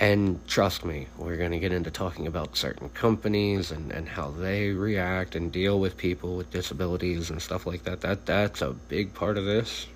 and 0.00 0.46
trust 0.46 0.84
me, 0.84 1.08
we're 1.16 1.36
going 1.36 1.50
to 1.50 1.58
get 1.58 1.72
into 1.72 1.90
talking 1.90 2.28
about 2.28 2.56
certain 2.56 2.88
companies 2.90 3.72
and, 3.72 3.90
and 3.90 4.08
how 4.08 4.30
they 4.30 4.70
react 4.70 5.34
and 5.34 5.50
deal 5.50 5.80
with 5.80 5.96
people 5.96 6.36
with 6.36 6.52
disabilities 6.52 7.30
and 7.30 7.42
stuff 7.42 7.66
like 7.66 7.82
that. 7.84 8.02
That 8.02 8.24
that's 8.24 8.62
a 8.62 8.72
big 8.72 9.12
part 9.12 9.36
of 9.36 9.44
this. 9.44 9.88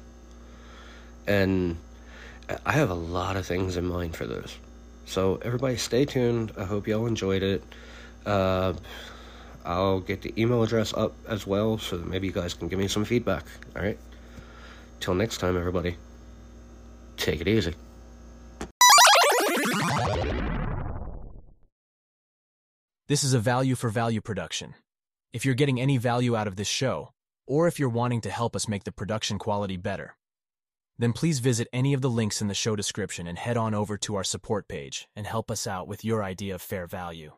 And 1.26 1.76
I 2.66 2.72
have 2.72 2.90
a 2.90 2.94
lot 2.94 3.36
of 3.36 3.46
things 3.46 3.76
in 3.76 3.86
mind 3.86 4.16
for 4.16 4.26
this. 4.26 4.56
So 5.06 5.38
everybody 5.42 5.76
stay 5.76 6.04
tuned. 6.04 6.52
I 6.58 6.64
hope 6.64 6.88
y'all 6.88 7.06
enjoyed 7.06 7.44
it. 7.44 7.62
Uh, 8.26 8.72
I'll 9.64 10.00
get 10.00 10.22
the 10.22 10.34
email 10.36 10.64
address 10.64 10.92
up 10.94 11.12
as 11.28 11.46
well 11.46 11.78
so 11.78 11.96
that 11.96 12.08
maybe 12.08 12.26
you 12.26 12.32
guys 12.32 12.54
can 12.54 12.66
give 12.66 12.78
me 12.78 12.88
some 12.88 13.04
feedback. 13.04 13.44
All 13.76 13.82
right. 13.82 13.98
Till 14.98 15.14
next 15.14 15.38
time, 15.38 15.56
everybody. 15.56 15.96
Take 17.16 17.40
it 17.40 17.46
easy. 17.46 17.74
This 23.12 23.24
is 23.24 23.34
a 23.34 23.38
value 23.38 23.74
for 23.74 23.90
value 23.90 24.22
production. 24.22 24.74
If 25.34 25.44
you're 25.44 25.54
getting 25.54 25.78
any 25.78 25.98
value 25.98 26.34
out 26.34 26.48
of 26.48 26.56
this 26.56 26.66
show, 26.66 27.12
or 27.46 27.68
if 27.68 27.78
you're 27.78 27.90
wanting 27.90 28.22
to 28.22 28.30
help 28.30 28.56
us 28.56 28.66
make 28.66 28.84
the 28.84 28.90
production 28.90 29.38
quality 29.38 29.76
better, 29.76 30.16
then 30.96 31.12
please 31.12 31.38
visit 31.38 31.68
any 31.74 31.92
of 31.92 32.00
the 32.00 32.08
links 32.08 32.40
in 32.40 32.48
the 32.48 32.54
show 32.54 32.74
description 32.74 33.26
and 33.26 33.36
head 33.36 33.58
on 33.58 33.74
over 33.74 33.98
to 33.98 34.14
our 34.14 34.24
support 34.24 34.66
page 34.66 35.08
and 35.14 35.26
help 35.26 35.50
us 35.50 35.66
out 35.66 35.86
with 35.86 36.06
your 36.06 36.24
idea 36.24 36.54
of 36.54 36.62
fair 36.62 36.86
value. 36.86 37.32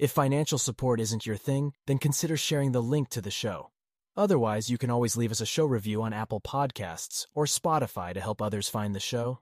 If 0.00 0.10
financial 0.10 0.58
support 0.58 0.98
isn't 0.98 1.26
your 1.26 1.36
thing, 1.36 1.74
then 1.86 1.98
consider 1.98 2.36
sharing 2.36 2.72
the 2.72 2.82
link 2.82 3.08
to 3.10 3.20
the 3.20 3.30
show. 3.30 3.70
Otherwise, 4.16 4.68
you 4.68 4.78
can 4.78 4.90
always 4.90 5.16
leave 5.16 5.30
us 5.30 5.40
a 5.40 5.46
show 5.46 5.64
review 5.64 6.02
on 6.02 6.12
Apple 6.12 6.40
Podcasts 6.40 7.28
or 7.36 7.44
Spotify 7.44 8.12
to 8.14 8.20
help 8.20 8.42
others 8.42 8.68
find 8.68 8.96
the 8.96 8.98
show. 8.98 9.38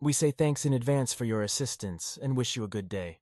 We 0.00 0.14
say 0.14 0.30
thanks 0.30 0.64
in 0.64 0.72
advance 0.72 1.12
for 1.12 1.26
your 1.26 1.42
assistance 1.42 2.18
and 2.22 2.38
wish 2.38 2.56
you 2.56 2.64
a 2.64 2.68
good 2.68 2.88
day. 2.88 3.20